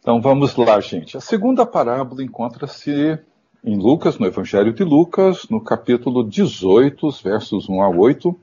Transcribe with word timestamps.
Então 0.00 0.18
vamos 0.18 0.56
lá, 0.56 0.80
gente. 0.80 1.18
A 1.18 1.20
segunda 1.20 1.66
parábola 1.66 2.22
encontra-se 2.22 3.18
em 3.62 3.76
Lucas, 3.76 4.18
no 4.18 4.26
Evangelho 4.26 4.72
de 4.72 4.82
Lucas, 4.82 5.46
no 5.50 5.60
capítulo 5.60 6.24
18, 6.24 7.10
versos 7.22 7.68
1 7.68 7.82
a 7.82 7.90
8. 7.90 8.34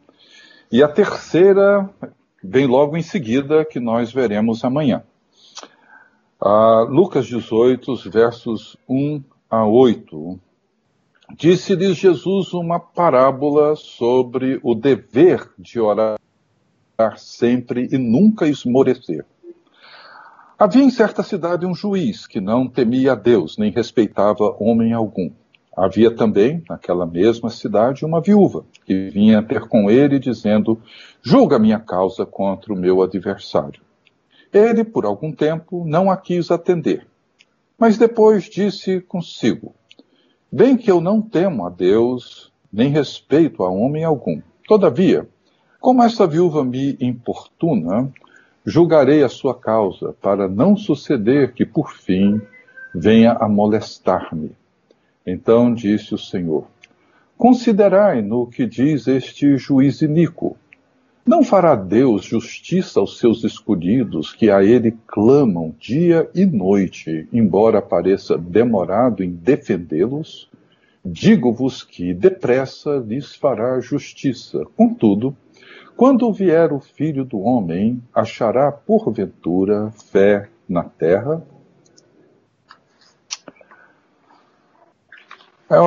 E 0.71 0.83
a 0.83 0.87
terceira 0.87 1.89
vem 2.43 2.67
logo 2.67 2.95
em 2.95 3.01
seguida, 3.01 3.65
que 3.65 3.79
nós 3.79 4.13
veremos 4.13 4.63
amanhã. 4.63 5.01
Uh, 6.39 6.85
Lucas 6.89 7.25
18, 7.25 7.95
versos 8.11 8.77
1 8.87 9.23
a 9.49 9.65
8. 9.65 10.39
Disse-lhes 11.35 11.97
Jesus 11.97 12.53
uma 12.53 12.79
parábola 12.79 13.75
sobre 13.75 14.59
o 14.61 14.75
dever 14.75 15.49
de 15.57 15.79
orar 15.79 16.19
sempre 17.17 17.87
e 17.91 17.97
nunca 17.97 18.47
esmorecer. 18.47 19.25
Havia 20.59 20.81
em 20.81 20.89
certa 20.89 21.21
cidade 21.21 21.67
um 21.67 21.75
juiz 21.75 22.25
que 22.25 22.41
não 22.41 22.67
temia 22.67 23.11
a 23.11 23.15
Deus, 23.15 23.59
nem 23.59 23.69
respeitava 23.69 24.55
homem 24.59 24.91
algum. 24.91 25.29
Havia 25.75 26.09
também, 26.09 26.63
naquela 26.67 27.05
mesma 27.05 27.51
cidade, 27.51 28.03
uma 28.03 28.19
viúva 28.19 28.65
que 28.83 29.11
vinha 29.11 29.43
ter 29.43 29.67
com 29.67 29.87
ele, 29.87 30.17
dizendo: 30.17 30.81
Julga 31.21 31.59
minha 31.59 31.77
causa 31.77 32.25
contra 32.25 32.73
o 32.73 32.75
meu 32.75 33.03
adversário. 33.03 33.79
Ele, 34.51 34.83
por 34.83 35.05
algum 35.05 35.31
tempo, 35.31 35.85
não 35.85 36.09
a 36.09 36.17
quis 36.17 36.49
atender. 36.49 37.05
Mas 37.77 37.99
depois 37.99 38.45
disse 38.45 38.99
consigo: 38.99 39.75
Bem 40.51 40.75
que 40.75 40.89
eu 40.89 40.99
não 40.99 41.21
temo 41.21 41.67
a 41.67 41.69
Deus, 41.69 42.51
nem 42.73 42.89
respeito 42.89 43.61
a 43.61 43.69
homem 43.69 44.03
algum. 44.03 44.41
Todavia, 44.67 45.29
como 45.79 46.01
esta 46.01 46.25
viúva 46.25 46.65
me 46.65 46.97
importuna, 46.99 48.11
julgarei 48.69 49.23
a 49.23 49.29
sua 49.29 49.55
causa, 49.55 50.13
para 50.21 50.49
não 50.49 50.75
suceder 50.75 51.53
que, 51.53 51.65
por 51.65 51.93
fim, 51.93 52.41
venha 52.93 53.31
a 53.31 53.47
molestar-me. 53.47 54.51
Então 55.25 55.73
disse 55.73 56.13
o 56.13 56.17
Senhor: 56.17 56.67
Considerai 57.37 58.21
no 58.21 58.45
que 58.45 58.65
diz 58.65 59.07
este 59.07 59.55
juiz 59.55 60.01
iníquo. 60.01 60.57
Não 61.25 61.43
fará 61.43 61.75
Deus 61.75 62.25
justiça 62.25 62.99
aos 62.99 63.19
seus 63.19 63.43
escolhidos, 63.43 64.33
que 64.33 64.49
a 64.49 64.63
ele 64.63 64.97
clamam 65.07 65.73
dia 65.79 66.29
e 66.35 66.45
noite, 66.45 67.27
embora 67.31 67.81
pareça 67.81 68.37
demorado 68.37 69.23
em 69.23 69.31
defendê-los? 69.31 70.49
Digo-vos 71.05 71.83
que 71.83 72.13
depressa 72.13 72.97
lhes 72.97 73.33
fará 73.33 73.79
justiça. 73.79 74.65
Contudo, 74.75 75.35
quando 75.97 76.31
vier 76.31 76.71
o 76.71 76.79
filho 76.79 77.25
do 77.25 77.39
homem, 77.39 78.03
achará 78.13 78.71
porventura 78.71 79.89
fé 79.89 80.47
na 80.69 80.83
terra? 80.83 81.43
É 85.67 85.77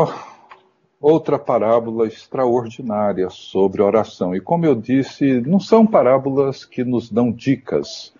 outra 1.00 1.38
parábola 1.38 2.08
extraordinária 2.08 3.30
sobre 3.30 3.80
oração. 3.80 4.34
E 4.34 4.40
como 4.40 4.66
eu 4.66 4.74
disse, 4.74 5.40
não 5.42 5.60
são 5.60 5.86
parábolas 5.86 6.64
que 6.64 6.82
nos 6.82 7.08
dão 7.08 7.30
dicas 7.30 8.12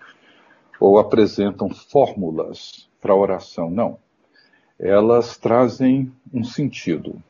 ou 0.79 0.97
apresentam 0.97 1.69
fórmulas 1.69 2.89
para 3.01 3.13
oração, 3.13 3.69
não. 3.69 3.97
Elas 4.79 5.35
trazem 5.35 6.09
um 6.33 6.45
sentido, 6.45 7.21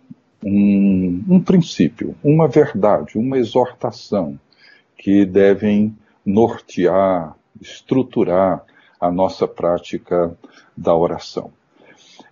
um, 0.46 1.24
um 1.28 1.42
princípio, 1.42 2.16
uma 2.24 2.48
verdade, 2.48 3.18
uma 3.18 3.40
exortação 3.40 4.40
que 5.02 5.26
devem 5.26 5.98
nortear, 6.24 7.36
estruturar 7.60 8.64
a 9.00 9.12
nossa 9.12 9.48
prática 9.48 10.38
da 10.78 10.96
oração. 10.96 11.52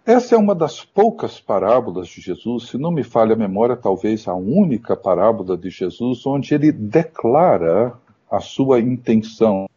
Essa 0.06 0.36
é 0.36 0.38
uma 0.38 0.54
das 0.54 0.86
poucas 0.86 1.40
parábolas 1.40 2.08
de 2.08 2.22
Jesus, 2.22 2.68
se 2.68 2.78
não 2.78 2.92
me 2.92 3.04
falha 3.04 3.34
a 3.34 3.38
memória, 3.38 3.76
talvez 3.76 4.28
a 4.28 4.36
única 4.36 4.96
parábola 4.96 5.58
de 5.58 5.72
Jesus 5.72 6.24
onde 6.28 6.54
ele 6.54 6.72
declara 6.72 7.94
a 8.30 8.40
sua 8.40 8.80
intenção, 8.80 9.68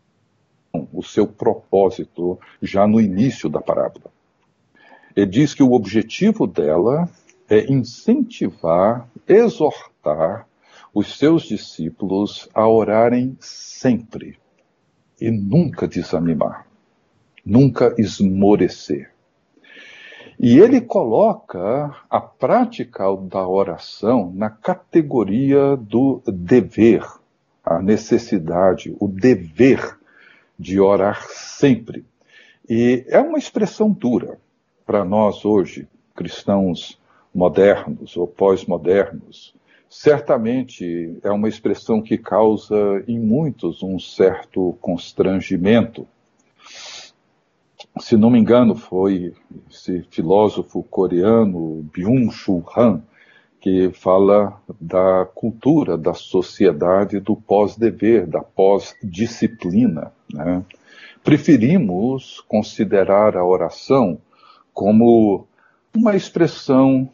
o 0.92 1.02
seu 1.02 1.26
propósito, 1.26 2.38
já 2.60 2.86
no 2.86 3.00
início 3.00 3.48
da 3.48 3.62
parábola. 3.62 4.12
Ele 5.16 5.26
diz 5.26 5.54
que 5.54 5.62
o 5.62 5.72
objetivo 5.72 6.46
dela 6.46 7.08
é 7.48 7.72
incentivar, 7.72 9.08
exortar 9.26 10.46
os 10.94 11.18
seus 11.18 11.44
discípulos 11.44 12.48
a 12.52 12.68
orarem 12.68 13.36
sempre 13.40 14.38
e 15.20 15.30
nunca 15.30 15.88
desanimar, 15.88 16.66
nunca 17.44 17.94
esmorecer. 17.96 19.10
E 20.38 20.58
ele 20.58 20.80
coloca 20.80 21.96
a 22.10 22.20
prática 22.20 23.04
da 23.16 23.46
oração 23.46 24.32
na 24.34 24.50
categoria 24.50 25.76
do 25.76 26.20
dever, 26.26 27.06
a 27.64 27.80
necessidade, 27.80 28.94
o 28.98 29.06
dever 29.06 29.96
de 30.58 30.80
orar 30.80 31.26
sempre. 31.28 32.04
E 32.68 33.04
é 33.08 33.20
uma 33.20 33.38
expressão 33.38 33.90
dura 33.90 34.38
para 34.84 35.04
nós 35.04 35.44
hoje, 35.44 35.88
cristãos 36.14 37.00
modernos 37.34 38.16
ou 38.16 38.26
pós-modernos, 38.26 39.54
certamente 39.92 41.18
é 41.22 41.30
uma 41.30 41.50
expressão 41.50 42.00
que 42.00 42.16
causa 42.16 43.04
em 43.06 43.20
muitos 43.20 43.82
um 43.82 43.98
certo 43.98 44.74
constrangimento. 44.80 46.08
Se 48.00 48.16
não 48.16 48.30
me 48.30 48.38
engano, 48.38 48.74
foi 48.74 49.34
esse 49.70 50.02
filósofo 50.10 50.82
coreano 50.82 51.86
Byung-Chul 51.92 52.64
Han 52.74 53.02
que 53.60 53.90
fala 53.92 54.58
da 54.80 55.26
cultura 55.26 55.98
da 55.98 56.14
sociedade 56.14 57.20
do 57.20 57.36
pós-dever, 57.36 58.26
da 58.26 58.40
pós-disciplina. 58.40 60.10
Né? 60.32 60.64
Preferimos 61.22 62.40
considerar 62.48 63.36
a 63.36 63.44
oração 63.44 64.18
como 64.72 65.46
uma 65.94 66.16
expressão 66.16 67.10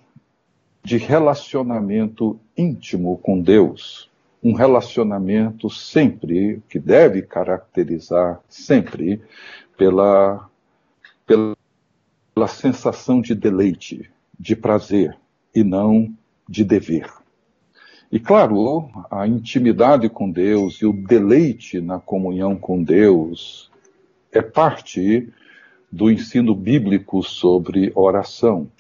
de 0.83 0.97
relacionamento 0.97 2.39
íntimo 2.57 3.19
com 3.19 3.41
Deus, 3.41 4.11
um 4.43 4.53
relacionamento 4.53 5.69
sempre 5.69 6.63
que 6.69 6.79
deve 6.79 7.23
caracterizar 7.23 8.41
sempre 8.49 9.21
pela 9.77 10.49
pela, 11.27 11.55
pela 12.35 12.49
sensação 12.49 13.21
de 13.21 13.35
deleite, 13.35 14.11
de 14.41 14.57
prazer 14.57 15.17
e 15.55 15.63
não 15.63 16.13
de 16.49 16.65
dever. 16.65 17.13
E 18.11 18.19
claro, 18.19 18.89
a 19.11 19.27
intimidade 19.27 20.09
com 20.09 20.31
Deus 20.31 20.81
e 20.81 20.87
o 20.87 20.93
deleite 20.95 21.79
na 21.79 22.01
comunhão 22.01 22.57
com 22.57 22.83
Deus 22.83 23.71
é 24.33 24.41
parte 24.41 25.31
do 25.93 26.11
ensino 26.11 26.55
bíblico 26.55 27.23
sobre 27.23 27.93
oração. 27.95 28.71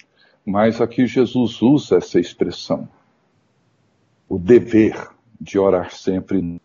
Mas 0.48 0.81
aqui 0.81 1.06
Jesus 1.06 1.60
usa 1.60 1.98
essa 1.98 2.19
expressão, 2.19 2.88
o 4.26 4.38
dever 4.38 5.10
de 5.38 5.59
orar 5.59 5.94
sempre, 5.94 6.59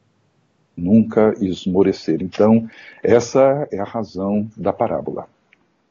nunca 0.74 1.34
esmorecer. 1.42 2.22
Então, 2.24 2.70
essa 3.04 3.68
é 3.74 3.82
a 3.82 3.84
razão 3.84 4.50
da 4.56 4.72
parábola, 4.72 5.28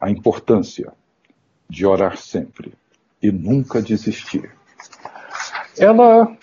a 0.00 0.10
importância 0.10 0.91
de 1.69 1.84
orar 1.84 2.16
sempre 2.16 2.72
e 3.22 3.31
nunca 3.31 3.82
desistir. 3.82 4.50
Ela 5.78 6.34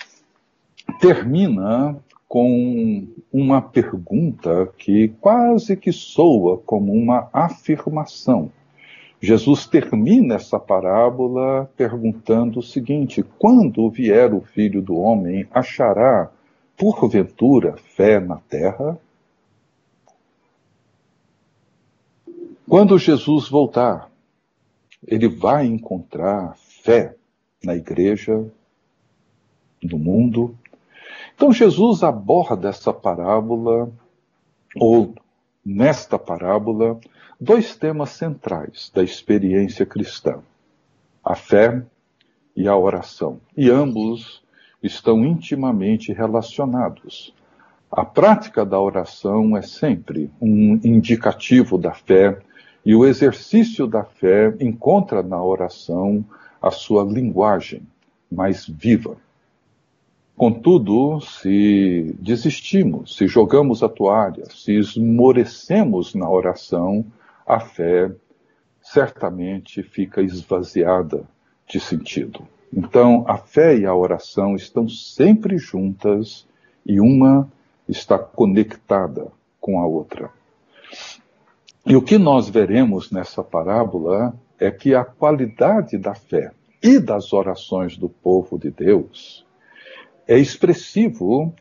termina 1.02 1.98
com 2.28 3.08
uma 3.34 3.60
pergunta 3.60 4.72
que 4.78 5.08
quase 5.20 5.76
que 5.76 5.92
soa 5.92 6.60
como 6.60 6.94
uma 6.94 7.28
afirmação. 7.34 8.52
Jesus 9.22 9.68
termina 9.68 10.36
essa 10.36 10.58
parábola 10.58 11.70
perguntando 11.76 12.60
o 12.60 12.64
seguinte: 12.64 13.24
quando 13.38 13.90
vier 13.90 14.34
o 14.34 14.42
filho 14.42 14.82
do 14.82 14.96
homem, 14.96 15.46
achará, 15.52 16.32
porventura, 16.78 17.76
fé 17.96 18.20
na 18.20 18.38
terra? 18.38 18.98
Quando 22.68 22.98
Jesus 22.98 23.50
voltar, 23.50 24.10
ele 25.06 25.28
vai 25.28 25.66
encontrar 25.66 26.56
fé 26.58 27.16
na 27.64 27.76
igreja, 27.76 28.46
no 29.84 29.98
mundo. 29.98 30.56
Então 31.36 31.52
Jesus 31.52 32.04
aborda 32.04 32.70
essa 32.70 32.94
parábola, 32.94 33.92
ou 34.76 35.14
nesta 35.66 36.18
parábola, 36.18 37.00
dois 37.40 37.76
temas 37.76 38.12
centrais 38.12 38.92
da 38.94 39.04
experiência 39.04 39.86
cristã: 39.86 40.40
a 41.24 41.36
fé 41.36 41.84
e 42.56 42.68
a 42.68 42.76
oração. 42.76 43.40
E 43.56 43.70
ambos 43.70 44.44
estão 44.82 45.26
intimamente 45.26 46.14
relacionados. 46.14 47.34
A 47.92 48.06
prática 48.06 48.66
da 48.66 48.80
oração 48.80 49.58
é 49.58 49.62
sempre 49.62 50.30
um 50.40 50.80
indicativo 50.84 51.78
da 51.78 51.92
fé 51.92 52.40
E 52.86 52.96
o 52.96 53.06
exercício 53.06 53.86
da 53.86 54.04
fé 54.04 54.56
encontra 54.60 55.22
na 55.22 55.42
oração 55.44 56.24
a 56.62 56.72
sua 56.72 57.04
linguagem 57.04 57.84
mais 58.32 58.68
viva. 58.68 59.18
Contudo, 60.40 61.20
se 61.20 62.16
desistimos, 62.18 63.18
se 63.18 63.28
jogamos 63.28 63.84
a 63.84 63.90
toalha, 63.90 64.46
se 64.50 64.72
esmorecemos 64.72 66.16
na 66.16 66.30
oração, 66.30 67.06
a 67.46 67.60
fé 67.60 68.10
certamente 68.82 69.84
fica 69.84 70.22
esvaziada 70.22 71.26
de 71.68 71.78
sentido. 71.78 72.48
Então, 72.74 73.26
a 73.28 73.36
fé 73.36 73.80
e 73.80 73.86
a 73.86 73.94
oração 73.94 74.56
estão 74.56 74.88
sempre 74.88 75.58
juntas 75.58 76.48
e 76.86 77.02
uma 77.02 77.52
está 77.86 78.18
conectada 78.18 79.28
com 79.60 79.82
a 79.82 79.86
outra. 79.86 80.32
E 81.86 81.98
o 81.98 82.02
que 82.02 82.18
nós 82.18 82.48
veremos 82.48 83.12
nessa 83.12 83.44
parábola 83.44 84.34
é 84.58 84.72
que 84.72 84.96
a 84.96 85.04
qualidade 85.04 85.98
da 85.98 86.16
fé 86.16 86.54
e 86.82 86.98
das 86.98 87.34
orações 87.34 87.98
do 87.98 88.08
povo 88.08 88.58
de 88.58 88.72
Deus 88.72 89.46
é 90.30 90.38
expressivo 90.38 91.52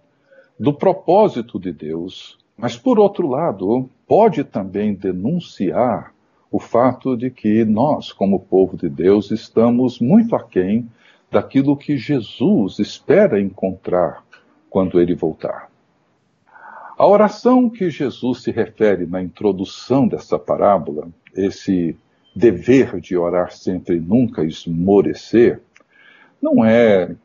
do 0.60 0.74
propósito 0.74 1.58
de 1.58 1.72
Deus, 1.72 2.38
mas, 2.54 2.76
por 2.76 2.98
outro 2.98 3.26
lado, 3.26 3.88
pode 4.06 4.44
também 4.44 4.94
denunciar 4.94 6.12
o 6.50 6.60
fato 6.60 7.16
de 7.16 7.30
que 7.30 7.64
nós, 7.64 8.12
como 8.12 8.38
povo 8.38 8.76
de 8.76 8.90
Deus, 8.90 9.30
estamos 9.30 9.98
muito 9.98 10.36
aquém 10.36 10.86
daquilo 11.30 11.78
que 11.78 11.96
Jesus 11.96 12.78
espera 12.78 13.40
encontrar 13.40 14.22
quando 14.68 15.00
ele 15.00 15.14
voltar. 15.14 15.70
A 16.98 17.06
oração 17.06 17.70
que 17.70 17.88
Jesus 17.88 18.42
se 18.42 18.50
refere 18.50 19.06
na 19.06 19.22
introdução 19.22 20.06
dessa 20.06 20.38
parábola, 20.38 21.08
esse 21.34 21.96
dever 22.36 23.00
de 23.00 23.16
orar 23.16 23.50
sempre 23.50 23.96
e 23.96 24.00
nunca 24.00 24.44
esmorecer, 24.44 25.62
não 26.42 26.62
é 26.62 27.16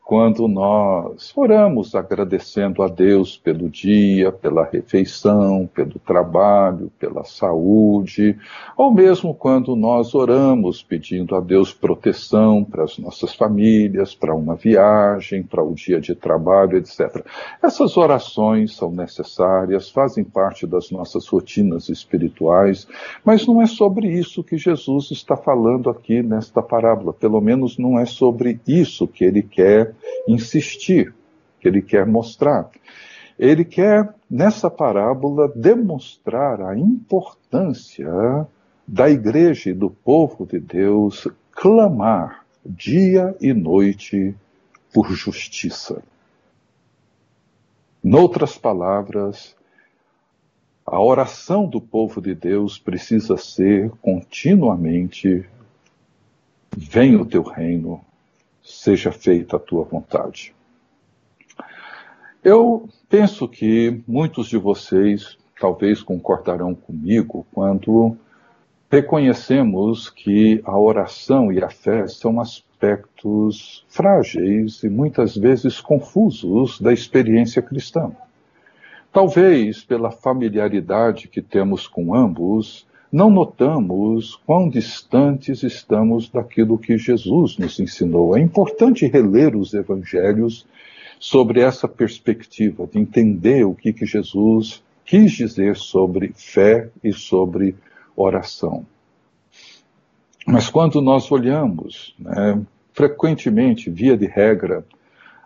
quando 0.05 0.47
nós 0.47 1.33
oramos 1.35 1.95
agradecendo 1.95 2.83
a 2.83 2.89
Deus 2.89 3.39
pelo 3.39 3.71
dia, 3.71 4.31
pela 4.31 4.63
refeição, 4.63 5.67
pelo 5.75 5.99
trabalho, 5.99 6.93
pela 6.99 7.25
saúde, 7.25 8.39
ou 8.77 8.93
mesmo 8.93 9.35
quando 9.35 9.75
nós 9.75 10.15
oramos 10.15 10.83
pedindo 10.83 11.35
a 11.35 11.41
Deus 11.41 11.73
proteção 11.73 12.63
para 12.63 12.85
as 12.85 12.99
nossas 12.99 13.35
famílias, 13.35 14.15
para 14.15 14.35
uma 14.35 14.55
viagem, 14.55 15.43
para 15.43 15.65
o 15.65 15.73
dia 15.73 15.99
de 15.99 16.15
trabalho, 16.15 16.77
etc. 16.77 17.25
Essas 17.63 17.97
orações 17.97 18.77
são 18.77 18.93
necessárias, 18.93 19.89
fazem 19.89 20.23
parte 20.23 20.67
das 20.67 20.91
nossas 20.91 21.27
rotinas 21.27 21.89
espirituais, 21.89 22.87
mas 23.25 23.47
não 23.47 23.63
é 23.63 23.67
sobre 23.67 24.07
isso 24.09 24.45
que 24.45 24.59
Jesus 24.59 25.11
está 25.11 25.35
falando 25.35 25.89
aqui 25.89 26.23
nesta 26.23 26.63
parábola, 26.63 27.15
pelo 27.15 27.41
menos 27.41 27.79
não 27.79 27.99
é 27.99 28.05
sobre 28.05 28.61
isso 28.69 29.09
que 29.09 29.25
ele 29.25 29.43
quer 29.43 29.94
insistir, 30.27 31.15
que 31.61 31.69
ele 31.69 31.83
quer 31.83 32.07
mostrar. 32.07 32.71
Ele 33.39 33.65
quer, 33.65 34.15
nessa 34.31 34.71
parábola, 34.71 35.53
demonstrar 35.55 36.61
a 36.63 36.79
importância 36.79 38.47
da 38.87 39.11
igreja 39.11 39.71
e 39.71 39.75
do 39.75 39.91
povo 39.91 40.47
de 40.47 40.61
Deus 40.61 41.27
clamar 41.53 42.45
dia 42.65 43.37
e 43.41 43.53
noite 43.53 44.35
por 44.93 45.11
justiça. 45.11 46.03
Noutras 48.03 48.59
palavras, 48.59 49.57
a 50.87 51.01
oração 51.01 51.67
do 51.67 51.81
povo 51.81 52.21
de 52.21 52.35
Deus 52.35 52.79
precisa 52.79 53.37
ser 53.37 53.91
continuamente: 54.03 55.47
venha 56.77 57.21
o 57.21 57.27
teu 57.27 57.43
reino, 57.43 58.05
seja 58.65 59.13
feita 59.13 59.57
a 59.57 59.61
tua 59.61 59.85
vontade. 59.85 60.55
Eu 62.43 62.89
penso 63.09 63.47
que 63.47 64.03
muitos 64.09 64.49
de 64.49 64.57
vocês 64.57 65.39
talvez 65.61 66.03
concordarão 66.03 66.75
comigo 66.75 67.47
quando 67.53 68.17
reconhecemos 68.91 70.09
que 70.09 70.63
a 70.65 70.79
oração 70.79 71.53
e 71.53 71.63
a 71.63 71.69
fé 71.69 72.07
são 72.07 72.41
aspectos 72.41 73.85
frágeis 73.89 74.83
e 74.83 74.89
muitas 74.89 75.37
vezes 75.37 75.81
confusos 75.81 76.81
da 76.81 76.93
experiência 76.93 77.61
cristã. 77.61 78.13
Talvez 79.13 79.85
pela 79.85 80.11
familiaridade 80.11 81.29
que 81.29 81.41
temos 81.41 81.87
com 81.87 82.15
ambos, 82.15 82.87
não 83.15 83.31
notamos 83.31 84.35
quão 84.45 84.69
distantes 84.69 85.63
estamos 85.63 86.29
daquilo 86.29 86.77
que 86.77 86.99
Jesus 86.99 87.57
nos 87.57 87.79
ensinou. 87.79 88.37
É 88.37 88.41
importante 88.41 89.07
reler 89.07 89.55
os 89.55 89.73
evangelhos 89.73 90.67
sobre 91.21 91.61
essa 91.61 91.87
perspectiva, 91.87 92.89
de 92.89 92.99
entender 92.99 93.65
o 93.65 93.73
que, 93.73 93.93
que 93.93 94.05
Jesus 94.05 94.83
quis 95.05 95.31
dizer 95.31 95.77
sobre 95.77 96.33
fé 96.35 96.91
e 97.05 97.13
sobre 97.13 97.77
oração. 98.17 98.85
Mas 100.45 100.69
quando 100.69 101.01
nós 101.01 101.31
olhamos, 101.31 102.17
né, 102.19 102.61
frequentemente, 102.93 103.91
via 103.91 104.17
de 104.17 104.27
regra, 104.27 104.85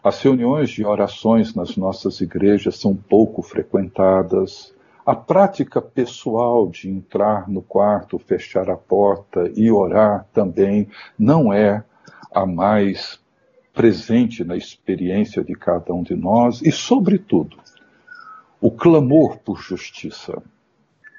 as 0.03 0.23
reuniões 0.23 0.71
de 0.71 0.87
orações 0.87 1.55
nas 1.55 1.77
nossas 1.77 2.23
igrejas 2.23 2.77
são 2.77 2.97
pouco 2.97 3.43
frequentadas, 3.43 4.73
a 5.09 5.17
prática 5.17 5.81
pessoal 5.81 6.69
de 6.69 6.87
entrar 6.91 7.49
no 7.49 7.63
quarto, 7.63 8.19
fechar 8.19 8.69
a 8.69 8.77
porta 8.77 9.51
e 9.57 9.71
orar 9.71 10.27
também 10.35 10.87
não 11.19 11.51
é 11.51 11.83
a 12.31 12.45
mais 12.45 13.19
presente 13.73 14.45
na 14.45 14.55
experiência 14.55 15.43
de 15.43 15.55
cada 15.55 15.95
um 15.95 16.03
de 16.03 16.15
nós 16.15 16.61
e, 16.61 16.71
sobretudo, 16.71 17.57
o 18.61 18.71
clamor 18.71 19.39
por 19.39 19.59
justiça, 19.59 20.43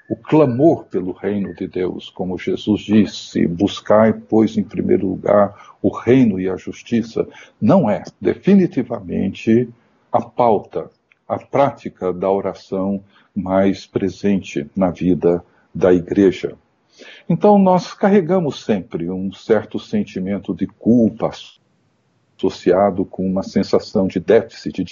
o 0.07 0.15
clamor 0.15 0.83
pelo 0.83 1.11
reino 1.11 1.55
de 1.55 1.67
Deus, 1.67 2.11
como 2.11 2.37
Jesus 2.37 2.81
disse, 2.81 3.47
buscai, 3.47 4.13
pois, 4.13 4.55
em 4.55 4.63
primeiro 4.63 5.07
lugar 5.07 5.75
o 5.81 5.89
reino 5.89 6.39
e 6.39 6.47
a 6.47 6.57
justiça, 6.57 7.27
não 7.59 7.89
é 7.89 8.03
definitivamente 8.21 9.67
a 10.11 10.21
pauta, 10.21 10.91
a 11.29 11.37
prática 11.37 12.11
da 12.11 12.29
oração 12.29 13.03
mais 13.35 13.85
presente 13.85 14.67
na 14.75 14.89
vida 14.89 15.45
da 15.73 15.93
igreja. 15.93 16.57
Então, 17.29 17.59
nós 17.59 17.93
carregamos 17.93 18.65
sempre 18.65 19.11
um 19.11 19.31
certo 19.31 19.77
sentimento 19.77 20.55
de 20.55 20.65
culpa 20.65 21.29
associado 22.35 23.05
com 23.05 23.25
uma 23.27 23.43
sensação 23.43 24.07
de 24.07 24.19
déficit 24.19 24.83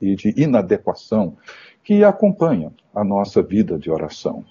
e 0.00 0.14
de 0.14 0.34
inadequação 0.36 1.38
que 1.82 2.04
acompanha 2.04 2.70
a 2.94 3.02
nossa 3.02 3.42
vida 3.42 3.78
de 3.78 3.90
oração. 3.90 4.44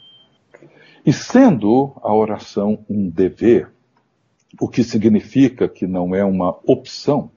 E 1.05 1.13
sendo 1.13 1.93
a 2.01 2.13
oração 2.13 2.83
um 2.89 3.07
dever, 3.07 3.71
o 4.59 4.67
que 4.67 4.83
significa 4.83 5.69
que 5.69 5.85
não 5.85 6.15
é 6.15 6.25
uma 6.25 6.57
opção, 6.65 7.31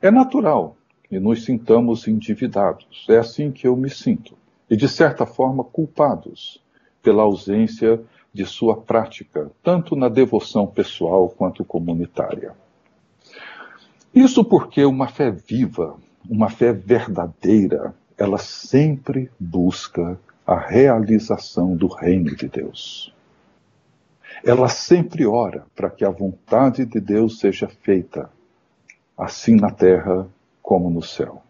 é 0.00 0.08
natural 0.10 0.77
que 1.08 1.18
nos 1.18 1.44
sintamos 1.44 2.06
endividados. 2.06 3.06
É 3.08 3.18
assim 3.18 3.50
que 3.50 3.66
eu 3.66 3.76
me 3.76 3.90
sinto 3.90 4.36
e, 4.68 4.76
de 4.76 4.88
certa 4.88 5.24
forma, 5.24 5.64
culpados 5.64 6.62
pela 7.02 7.22
ausência 7.22 8.00
de 8.32 8.44
sua 8.44 8.76
prática, 8.76 9.50
tanto 9.62 9.96
na 9.96 10.08
devoção 10.08 10.66
pessoal 10.66 11.28
quanto 11.28 11.64
comunitária. 11.64 12.54
Isso 14.14 14.44
porque 14.44 14.84
uma 14.84 15.08
fé 15.08 15.30
viva, 15.30 15.96
uma 16.28 16.50
fé 16.50 16.72
verdadeira, 16.72 17.94
ela 18.16 18.38
sempre 18.38 19.30
busca 19.38 20.18
a 20.46 20.58
realização 20.58 21.76
do 21.76 21.86
reino 21.86 22.34
de 22.34 22.48
Deus. 22.48 23.14
Ela 24.44 24.68
sempre 24.68 25.26
ora 25.26 25.64
para 25.74 25.90
que 25.90 26.04
a 26.04 26.10
vontade 26.10 26.84
de 26.84 27.00
Deus 27.00 27.38
seja 27.38 27.68
feita, 27.68 28.30
assim 29.16 29.56
na 29.56 29.70
terra 29.70 30.28
como 30.68 30.90
no 30.90 31.00
céu 31.00 31.42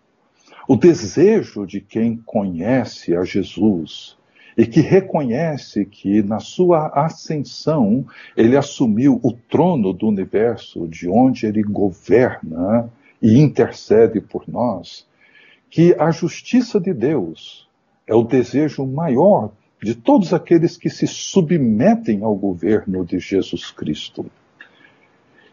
o 0.69 0.77
desejo 0.77 1.67
de 1.67 1.81
quem 1.81 2.19
conhece 2.19 3.17
a 3.17 3.25
Jesus 3.25 4.17
e 4.55 4.67
que 4.67 4.81
reconhece 4.81 5.87
que 5.87 6.23
na 6.23 6.41
sua 6.41 6.89
ascensão 6.89 8.05
ele 8.37 8.55
assumiu 8.55 9.19
o 9.23 9.33
trono 9.33 9.95
do 9.95 10.07
universo, 10.07 10.87
de 10.87 11.09
onde 11.09 11.47
ele 11.47 11.63
governa 11.63 12.93
e 13.21 13.39
intercede 13.39 14.21
por 14.21 14.47
nós, 14.47 15.07
que 15.71 15.97
a 15.99 16.11
justiça 16.11 16.79
de 16.79 16.93
Deus 16.93 17.67
é 18.07 18.15
o 18.15 18.23
desejo 18.25 18.87
maior 18.87 19.51
de 19.83 19.95
todos 19.95 20.35
aqueles 20.35 20.77
que 20.77 20.91
se 20.91 21.07
submetem 21.07 22.23
ao 22.23 22.35
governo 22.35 23.07
de 23.07 23.19
Jesus 23.19 23.71
Cristo. 23.71 24.27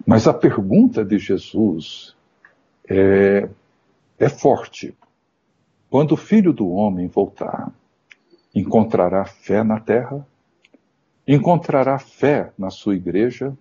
Mas 0.05 0.27
a 0.27 0.33
pergunta 0.33 1.05
de 1.05 1.17
Jesus 1.17 2.14
é, 2.89 3.49
é 4.19 4.29
forte. 4.29 4.95
Quando 5.89 6.13
o 6.13 6.17
filho 6.17 6.51
do 6.51 6.69
homem 6.69 7.07
voltar, 7.07 7.71
encontrará 8.53 9.25
fé 9.25 9.63
na 9.63 9.79
terra? 9.79 10.25
Encontrará 11.27 11.97
fé 11.97 12.51
na 12.57 12.69
sua 12.69 12.95
igreja? 12.95 13.55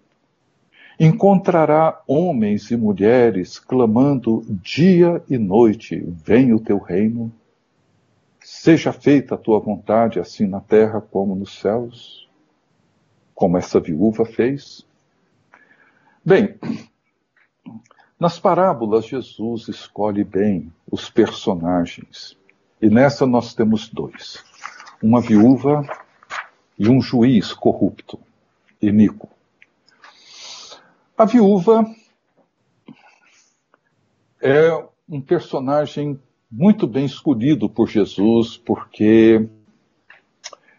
Encontrará 0.99 2.02
homens 2.07 2.71
e 2.71 2.76
mulheres 2.76 3.59
clamando 3.59 4.45
dia 4.49 5.23
e 5.28 5.37
noite: 5.38 6.04
Venha 6.07 6.54
o 6.54 6.61
teu 6.61 6.78
reino? 6.78 7.33
Seja 8.40 8.93
feita 8.93 9.35
a 9.35 9.38
tua 9.38 9.59
vontade, 9.59 10.21
assim 10.21 10.47
na 10.47 10.61
terra 10.61 11.00
como 11.00 11.35
nos 11.35 11.59
céus, 11.59 12.28
como 13.35 13.57
essa 13.57 13.81
viúva 13.81 14.25
fez. 14.25 14.87
Bem, 16.25 16.54
nas 18.18 18.38
parábolas, 18.38 19.06
Jesus 19.06 19.68
escolhe 19.68 20.25
bem 20.25 20.73
os 20.90 21.11
personagens. 21.11 22.37
E 22.80 22.88
nessa 22.88 23.26
nós 23.26 23.54
temos 23.54 23.88
dois: 23.88 24.42
uma 25.02 25.21
viúva 25.21 25.87
e 26.78 26.88
um 26.88 27.00
juiz 27.00 27.52
corrupto, 27.52 28.18
iníquo. 28.80 29.28
A 31.16 31.25
viúva 31.25 31.85
é 34.42 34.85
um 35.09 35.21
personagem 35.21 36.21
muito 36.50 36.87
bem 36.87 37.04
escolhido 37.04 37.68
por 37.68 37.88
Jesus, 37.88 38.56
porque 38.56 39.49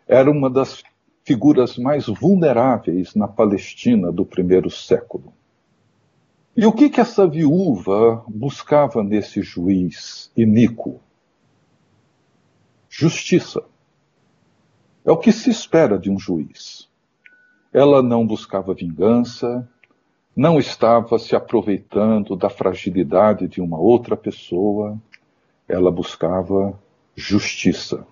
era 0.07 0.29
uma 0.29 0.49
das 0.49 0.83
figuras 1.23 1.77
mais 1.77 2.05
vulneráveis 2.05 3.15
na 3.15 3.27
Palestina 3.27 4.11
do 4.11 4.25
primeiro 4.25 4.69
século. 4.69 5.33
E 6.57 6.65
o 6.65 6.71
que 6.71 6.89
que 6.89 7.01
essa 7.01 7.27
viúva 7.27 8.23
buscava 8.29 9.03
nesse 9.03 9.41
juiz 9.41 10.31
iníquo? 10.37 11.01
Justiça. 12.87 13.61
É 15.03 15.11
o 15.11 15.17
que 15.17 15.33
se 15.33 15.49
espera 15.49 15.99
de 15.99 16.09
um 16.09 16.17
juiz. 16.17 16.89
Ela 17.73 18.01
não 18.01 18.25
buscava 18.25 18.73
vingança, 18.73 19.67
não 20.33 20.57
estava 20.57 21.19
se 21.19 21.35
aproveitando 21.35 22.37
da 22.37 22.49
fragilidade 22.49 23.49
de 23.49 23.59
uma 23.59 23.77
outra 23.77 24.15
pessoa, 24.15 24.97
ela 25.67 25.91
buscava 25.91 26.79
justiça. 27.13 28.07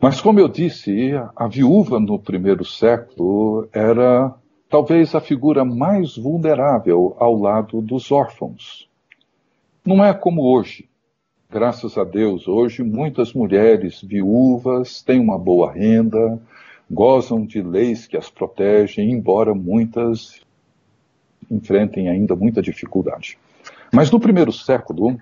Mas, 0.00 0.22
como 0.22 0.40
eu 0.40 0.48
disse, 0.48 1.12
a 1.34 1.46
viúva 1.46 2.00
no 2.00 2.18
primeiro 2.18 2.64
século 2.64 3.68
era 3.72 4.34
talvez 4.76 5.14
a 5.14 5.22
figura 5.22 5.64
mais 5.64 6.18
vulnerável 6.18 7.16
ao 7.18 7.34
lado 7.34 7.80
dos 7.80 8.12
órfãos. 8.12 8.86
Não 9.82 10.04
é 10.04 10.12
como 10.12 10.54
hoje. 10.54 10.86
Graças 11.48 11.96
a 11.96 12.04
Deus, 12.04 12.46
hoje 12.46 12.82
muitas 12.82 13.32
mulheres 13.32 14.02
viúvas 14.02 15.00
têm 15.00 15.18
uma 15.18 15.38
boa 15.38 15.72
renda, 15.72 16.38
gozam 16.90 17.46
de 17.46 17.62
leis 17.62 18.06
que 18.06 18.18
as 18.18 18.28
protegem, 18.28 19.12
embora 19.12 19.54
muitas 19.54 20.42
enfrentem 21.50 22.10
ainda 22.10 22.36
muita 22.36 22.60
dificuldade. 22.60 23.38
Mas 23.90 24.10
no 24.10 24.20
primeiro 24.20 24.52
século, 24.52 25.18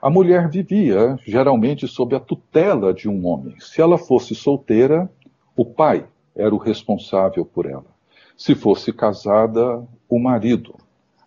a 0.00 0.08
mulher 0.08 0.48
vivia 0.48 1.18
geralmente 1.26 1.88
sob 1.88 2.14
a 2.14 2.20
tutela 2.20 2.94
de 2.94 3.08
um 3.08 3.26
homem. 3.26 3.56
Se 3.58 3.82
ela 3.82 3.98
fosse 3.98 4.36
solteira, 4.36 5.10
o 5.56 5.64
pai 5.64 6.06
era 6.36 6.54
o 6.54 6.58
responsável 6.58 7.44
por 7.44 7.66
ela. 7.66 7.95
Se 8.36 8.54
fosse 8.54 8.92
casada, 8.92 9.86
o 10.08 10.18
marido. 10.18 10.74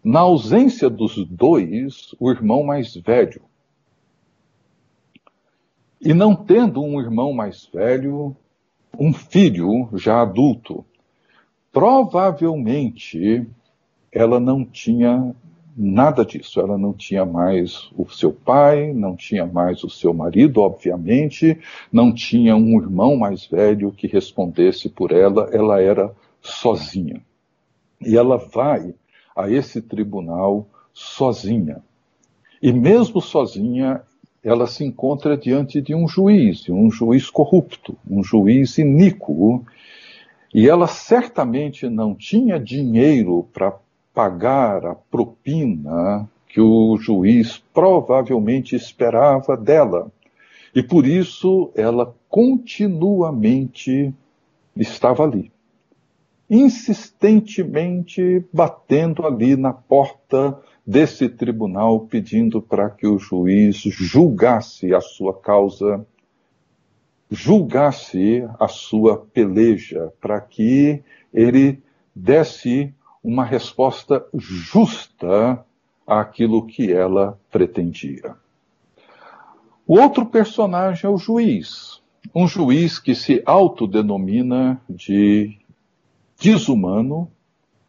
Na 0.04 0.22
ausência 0.22 0.90
dos 0.90 1.26
dois, 1.26 2.16
o 2.20 2.32
irmão 2.32 2.64
mais 2.64 2.96
velho. 2.96 3.42
E 6.00 6.14
não 6.14 6.36
tendo 6.36 6.82
um 6.82 7.02
irmão 7.02 7.34
mais 7.34 7.66
velho, 7.66 8.36
um 8.98 9.12
filho 9.12 9.90
já 9.94 10.22
adulto. 10.22 10.86
Provavelmente 11.72 13.46
ela 14.12 14.40
não 14.40 14.64
tinha 14.64 15.36
nada 15.76 16.26
disso. 16.26 16.60
Ela 16.60 16.78
não 16.78 16.94
tinha 16.94 17.26
mais 17.26 17.90
o 17.98 18.10
seu 18.10 18.32
pai, 18.32 18.94
não 18.94 19.16
tinha 19.16 19.46
mais 19.46 19.84
o 19.84 19.90
seu 19.90 20.14
marido, 20.14 20.62
obviamente, 20.62 21.58
não 21.92 22.14
tinha 22.14 22.56
um 22.56 22.80
irmão 22.82 23.16
mais 23.16 23.46
velho 23.46 23.92
que 23.92 24.08
respondesse 24.08 24.90
por 24.90 25.12
ela, 25.12 25.50
ela 25.52 25.82
era 25.82 26.14
sozinha. 26.42 27.22
E 28.02 28.18
ela 28.18 28.38
vai 28.38 28.94
a 29.36 29.50
esse 29.50 29.82
tribunal 29.82 30.68
sozinha. 30.94 31.82
E 32.62 32.74
mesmo 32.74 33.22
sozinha, 33.22 34.02
ela 34.44 34.68
se 34.68 34.84
encontra 34.84 35.38
diante 35.38 35.82
de 35.82 35.94
um 35.96 36.08
juiz, 36.08 36.68
um 36.70 36.90
juiz 36.90 37.30
corrupto, 37.30 37.96
um 38.10 38.24
juiz 38.24 38.78
iníquo, 38.78 39.66
e 40.54 40.68
ela 40.68 40.88
certamente 40.88 41.88
não 41.88 42.16
tinha 42.16 42.60
dinheiro 42.60 43.48
para 43.54 43.78
pagar 44.14 44.86
a 44.86 44.96
propina 44.96 46.28
que 46.48 46.60
o 46.60 46.98
juiz 46.98 47.64
provavelmente 47.74 48.76
esperava 48.76 49.56
dela. 49.56 50.12
E 50.76 50.82
por 50.82 51.06
isso 51.06 51.72
ela 51.76 52.14
continuamente 52.28 54.14
estava 54.76 55.24
ali, 55.24 55.52
insistentemente 56.50 58.44
batendo 58.52 59.26
ali 59.26 59.56
na 59.56 59.72
porta 59.72 60.60
desse 60.86 61.30
tribunal, 61.30 62.00
pedindo 62.02 62.62
para 62.62 62.90
que 62.90 63.06
o 63.06 63.20
juiz 63.20 63.78
julgasse 63.78 64.94
a 64.94 65.00
sua 65.00 65.34
causa, 65.34 66.04
julgasse 67.30 68.44
a 68.60 68.68
sua 68.68 69.18
peleja, 69.18 70.12
para 70.20 70.42
que 70.42 71.04
ele 71.32 71.80
desse 72.16 72.92
uma 73.24 73.46
resposta 73.46 74.26
justa 74.34 75.64
àquilo 76.08 76.66
que 76.66 76.92
ela 76.92 77.40
pretendia. 77.52 78.36
O 79.86 80.00
outro 80.00 80.26
personagem 80.26 81.08
é 81.08 81.14
o 81.14 81.18
juiz, 81.18 82.02
um 82.34 82.48
juiz 82.48 82.98
que 82.98 83.14
se 83.14 83.44
autodenomina 83.46 84.82
de 84.90 85.59
desumano 86.40 87.30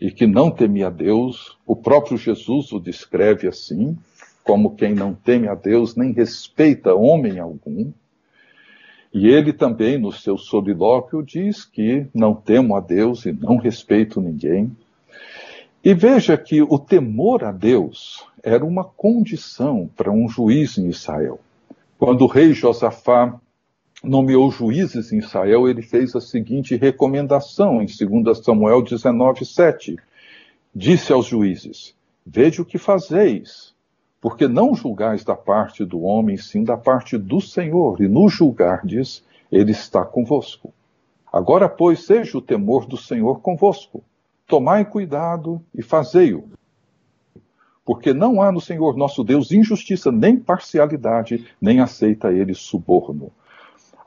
e 0.00 0.10
que 0.10 0.26
não 0.26 0.50
temia 0.50 0.90
Deus. 0.90 1.56
O 1.66 1.76
próprio 1.76 2.16
Jesus 2.16 2.72
o 2.72 2.80
descreve 2.80 3.46
assim, 3.46 3.96
como 4.42 4.74
quem 4.74 4.94
não 4.94 5.14
teme 5.14 5.48
a 5.48 5.54
Deus 5.54 5.94
nem 5.94 6.12
respeita 6.12 6.94
homem 6.94 7.38
algum. 7.38 7.92
E 9.12 9.28
ele 9.28 9.52
também, 9.52 9.98
no 9.98 10.12
seu 10.12 10.38
solilóquio, 10.38 11.22
diz 11.22 11.64
que 11.64 12.06
não 12.14 12.34
temo 12.34 12.76
a 12.76 12.80
Deus 12.80 13.26
e 13.26 13.32
não 13.32 13.56
respeito 13.56 14.20
ninguém. 14.20 14.70
E 15.82 15.94
veja 15.94 16.36
que 16.36 16.62
o 16.62 16.78
temor 16.78 17.42
a 17.42 17.50
Deus 17.50 18.24
era 18.42 18.64
uma 18.64 18.84
condição 18.84 19.90
para 19.96 20.12
um 20.12 20.28
juiz 20.28 20.78
em 20.78 20.88
Israel. 20.88 21.40
Quando 21.98 22.22
o 22.22 22.26
rei 22.26 22.52
Josafá 22.52 23.40
nomeou 24.02 24.50
juízes 24.50 25.12
em 25.12 25.18
Israel, 25.18 25.68
ele 25.68 25.82
fez 25.82 26.14
a 26.14 26.20
seguinte 26.20 26.76
recomendação 26.76 27.82
em 27.82 27.86
2 27.86 28.38
Samuel 28.44 28.82
19, 28.82 29.44
7. 29.44 29.96
Disse 30.74 31.12
aos 31.12 31.26
juízes: 31.26 31.94
Veja 32.24 32.62
o 32.62 32.64
que 32.64 32.78
fazeis, 32.78 33.74
porque 34.20 34.46
não 34.46 34.74
julgais 34.74 35.24
da 35.24 35.34
parte 35.34 35.84
do 35.84 36.02
homem, 36.02 36.36
sim 36.36 36.64
da 36.64 36.76
parte 36.76 37.18
do 37.18 37.40
Senhor, 37.40 38.00
e 38.00 38.08
no 38.08 38.28
julgardes, 38.28 39.24
ele 39.50 39.72
está 39.72 40.04
convosco. 40.04 40.72
Agora, 41.32 41.68
pois, 41.68 42.04
seja 42.04 42.38
o 42.38 42.42
temor 42.42 42.86
do 42.86 42.96
Senhor 42.96 43.40
convosco 43.40 44.02
Tomai 44.50 44.84
cuidado 44.84 45.62
e 45.72 45.80
fazei-o. 45.80 46.42
Porque 47.84 48.12
não 48.12 48.42
há 48.42 48.50
no 48.50 48.60
Senhor 48.60 48.96
nosso 48.96 49.22
Deus 49.22 49.52
injustiça, 49.52 50.10
nem 50.10 50.36
parcialidade, 50.36 51.46
nem 51.62 51.78
aceita 51.78 52.32
ele 52.32 52.52
suborno. 52.52 53.30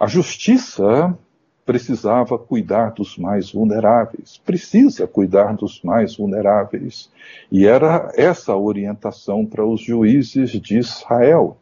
A 0.03 0.07
justiça 0.07 1.17
precisava 1.65 2.37
cuidar 2.37 2.91
dos 2.91 3.17
mais 3.17 3.53
vulneráveis, 3.53 4.37
precisa 4.37 5.07
cuidar 5.07 5.55
dos 5.55 5.81
mais 5.81 6.17
vulneráveis. 6.17 7.09
E 7.49 7.65
era 7.65 8.11
essa 8.13 8.51
a 8.51 8.57
orientação 8.57 9.45
para 9.45 9.65
os 9.65 9.79
juízes 9.79 10.49
de 10.49 10.77
Israel. 10.77 11.55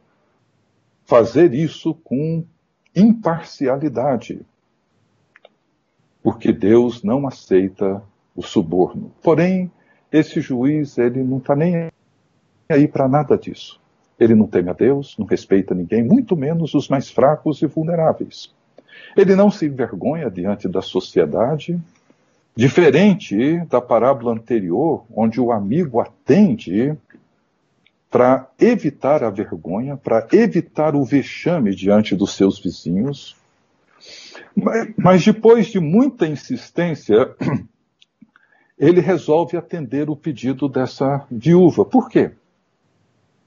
Fazer 1.05 1.53
isso 1.53 1.93
com 1.93 2.43
imparcialidade. 2.95 4.41
Porque 6.23 6.51
Deus 6.51 7.03
não 7.03 7.27
aceita 7.27 8.01
o 8.35 8.41
suborno. 8.41 9.11
Porém, 9.21 9.71
esse 10.11 10.41
juiz, 10.41 10.97
ele 10.97 11.23
não 11.23 11.37
está 11.37 11.55
nem 11.55 11.91
aí 12.67 12.87
para 12.87 13.07
nada 13.07 13.37
disso. 13.37 13.80
Ele 14.21 14.35
não 14.35 14.45
teme 14.45 14.69
a 14.69 14.73
Deus, 14.73 15.15
não 15.17 15.25
respeita 15.25 15.73
ninguém, 15.73 16.03
muito 16.03 16.37
menos 16.37 16.75
os 16.75 16.87
mais 16.87 17.09
fracos 17.09 17.59
e 17.63 17.65
vulneráveis. 17.65 18.53
Ele 19.17 19.35
não 19.35 19.49
se 19.49 19.65
envergonha 19.65 20.29
diante 20.29 20.69
da 20.69 20.79
sociedade, 20.79 21.81
diferente 22.55 23.57
da 23.65 23.81
parábola 23.81 24.33
anterior, 24.33 25.05
onde 25.11 25.41
o 25.41 25.51
amigo 25.51 25.99
atende 25.99 26.95
para 28.11 28.47
evitar 28.59 29.23
a 29.23 29.31
vergonha, 29.31 29.97
para 29.97 30.27
evitar 30.33 30.95
o 30.95 31.03
vexame 31.03 31.73
diante 31.73 32.15
dos 32.15 32.35
seus 32.35 32.59
vizinhos. 32.59 33.35
Mas 34.95 35.25
depois 35.25 35.65
de 35.65 35.79
muita 35.79 36.27
insistência, 36.27 37.33
ele 38.77 39.01
resolve 39.01 39.57
atender 39.57 40.11
o 40.11 40.15
pedido 40.15 40.69
dessa 40.69 41.25
viúva. 41.31 41.83
Por 41.83 42.07
quê? 42.07 42.33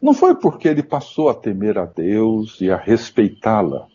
Não 0.05 0.13
foi 0.13 0.35
porque 0.35 0.69
ele 0.69 0.83
passou 0.83 1.31
a 1.31 1.35
temer 1.35 1.79
a 1.79 1.87
Deus 1.87 2.61
e 2.61 2.71
a 2.71 2.77
respeitá-la, 2.77 3.87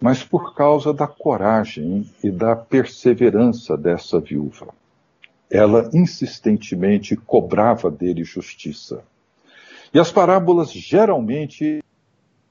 mas 0.00 0.24
por 0.24 0.52
causa 0.52 0.92
da 0.92 1.06
coragem 1.06 2.10
e 2.24 2.28
da 2.28 2.56
perseverança 2.56 3.76
dessa 3.76 4.18
viúva. 4.18 4.66
Ela 5.48 5.88
insistentemente 5.94 7.14
cobrava 7.14 7.88
dele 7.88 8.24
justiça. 8.24 9.04
E 9.94 10.00
as 10.00 10.10
parábolas 10.10 10.72
geralmente 10.72 11.84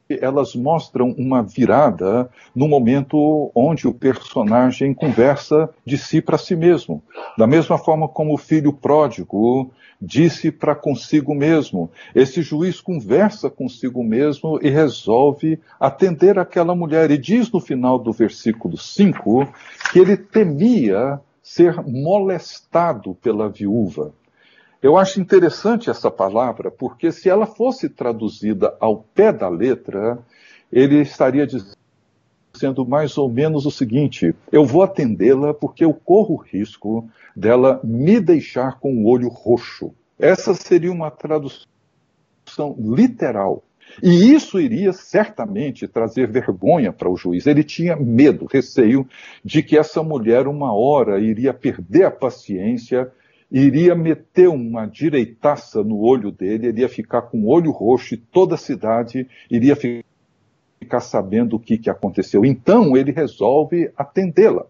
elas 0.09 0.55
mostram 0.55 1.13
uma 1.17 1.41
virada 1.43 2.29
no 2.55 2.67
momento 2.67 3.51
onde 3.53 3.87
o 3.87 3.93
personagem 3.93 4.93
conversa 4.93 5.69
de 5.85 5.97
si 5.97 6.21
para 6.21 6.37
si 6.37 6.55
mesmo. 6.55 7.03
Da 7.37 7.45
mesma 7.45 7.77
forma 7.77 8.07
como 8.07 8.33
o 8.33 8.37
filho 8.37 8.71
pródigo 8.71 9.71
disse 10.01 10.51
para 10.51 10.75
consigo 10.75 11.33
mesmo. 11.33 11.89
Esse 12.13 12.41
juiz 12.41 12.79
conversa 12.79 13.49
consigo 13.49 14.03
mesmo 14.03 14.59
e 14.61 14.69
resolve 14.69 15.59
atender 15.79 16.37
aquela 16.37 16.75
mulher. 16.75 17.11
E 17.11 17.17
diz 17.17 17.51
no 17.51 17.59
final 17.59 17.97
do 17.97 18.11
versículo 18.11 18.77
5 18.77 19.47
que 19.91 19.99
ele 19.99 20.15
temia 20.15 21.19
ser 21.41 21.81
molestado 21.83 23.15
pela 23.15 23.49
viúva. 23.49 24.13
Eu 24.81 24.96
acho 24.96 25.19
interessante 25.19 25.89
essa 25.89 26.12
palavra, 26.12 26.69
porque 26.69 27.12
se 27.12 27.27
ela 27.27 27.48
fosse 27.48 27.89
traduzida 27.89 28.75
ao 28.79 28.98
pé 28.98 29.34
da 29.34 29.50
letra, 29.50 30.19
ele 30.72 31.01
estaria 31.01 31.48
dizendo 31.48 32.86
mais 32.86 33.17
ou 33.17 33.27
menos 33.27 33.65
o 33.65 33.72
seguinte: 33.72 34.36
eu 34.51 34.65
vou 34.65 34.84
atendê-la 34.84 35.53
porque 35.53 35.84
eu 35.84 35.93
corro 35.93 36.36
o 36.36 36.41
risco 36.41 37.10
dela 37.36 37.79
me 37.84 38.19
deixar 38.19 38.79
com 38.79 38.93
o 38.93 39.07
olho 39.07 39.29
roxo. 39.29 39.93
Essa 40.19 40.53
seria 40.53 40.91
uma 40.91 41.10
tradução 41.10 41.65
literal. 42.77 43.63
E 44.03 44.34
isso 44.34 44.60
iria 44.60 44.93
certamente 44.93 45.88
trazer 45.88 46.29
vergonha 46.29 46.93
para 46.93 47.10
o 47.10 47.15
juiz. 47.15 47.48
Ele 47.48 47.63
tinha 47.63 47.96
medo, 47.96 48.46
receio 48.51 49.07
de 49.43 49.63
que 49.63 49.77
essa 49.77 50.03
mulher, 50.03 50.48
uma 50.48 50.74
hora, 50.74 51.19
iria 51.19 51.53
perder 51.53 52.03
a 52.03 52.12
paciência 52.12 53.12
iria 53.51 53.95
meter 53.95 54.49
uma 54.49 54.85
direitaça 54.85 55.83
no 55.83 55.99
olho 55.99 56.31
dele, 56.31 56.67
ele 56.67 56.81
ia 56.81 56.89
ficar 56.89 57.23
com 57.23 57.39
o 57.39 57.47
olho 57.47 57.71
roxo 57.71 58.13
e 58.13 58.17
toda 58.17 58.55
a 58.55 58.57
cidade 58.57 59.27
iria 59.49 59.75
ficar 59.75 60.99
sabendo 60.99 61.55
o 61.55 61.59
que, 61.59 61.77
que 61.77 61.89
aconteceu. 61.89 62.45
Então 62.45 62.95
ele 62.95 63.11
resolve 63.11 63.91
atendê-la. 63.95 64.65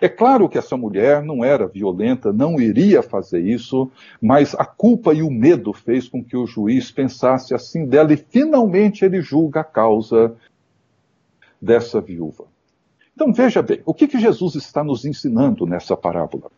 É 0.00 0.08
claro 0.08 0.48
que 0.48 0.58
essa 0.58 0.76
mulher 0.76 1.22
não 1.22 1.44
era 1.44 1.66
violenta, 1.66 2.32
não 2.32 2.60
iria 2.60 3.02
fazer 3.02 3.40
isso, 3.40 3.90
mas 4.20 4.54
a 4.54 4.64
culpa 4.64 5.12
e 5.12 5.22
o 5.22 5.30
medo 5.30 5.72
fez 5.72 6.08
com 6.08 6.22
que 6.22 6.36
o 6.36 6.46
juiz 6.46 6.90
pensasse 6.90 7.54
assim 7.54 7.86
dela 7.86 8.12
e 8.12 8.16
finalmente 8.16 9.04
ele 9.04 9.20
julga 9.20 9.60
a 9.60 9.64
causa 9.64 10.34
dessa 11.60 12.00
viúva. 12.00 12.44
Então 13.14 13.32
veja 13.32 13.60
bem, 13.60 13.82
o 13.84 13.92
que, 13.92 14.06
que 14.06 14.18
Jesus 14.18 14.54
está 14.54 14.82
nos 14.82 15.04
ensinando 15.04 15.66
nessa 15.66 15.96
parábola? 15.96 16.50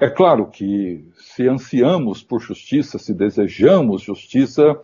É 0.00 0.08
claro 0.10 0.46
que 0.46 1.04
se 1.16 1.46
ansiamos 1.48 2.22
por 2.22 2.40
justiça, 2.40 2.98
se 2.98 3.14
desejamos 3.14 4.02
justiça, 4.02 4.80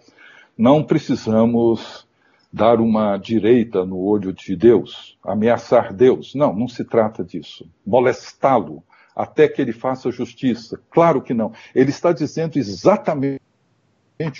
não 0.56 0.84
precisamos 0.84 2.06
dar 2.52 2.80
uma 2.80 3.16
direita 3.16 3.84
no 3.84 3.98
olho 3.98 4.32
de 4.32 4.56
Deus, 4.56 5.18
ameaçar 5.22 5.92
Deus. 5.92 6.34
Não, 6.34 6.54
não 6.54 6.68
se 6.68 6.84
trata 6.84 7.24
disso. 7.24 7.68
Molestá-lo 7.86 8.82
até 9.14 9.48
que 9.48 9.60
ele 9.60 9.72
faça 9.72 10.10
justiça. 10.10 10.80
Claro 10.90 11.20
que 11.20 11.34
não. 11.34 11.52
Ele 11.74 11.90
está 11.90 12.12
dizendo 12.12 12.56
exatamente 12.56 13.40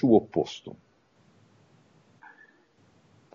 o 0.03 0.13
oposto. 0.13 0.77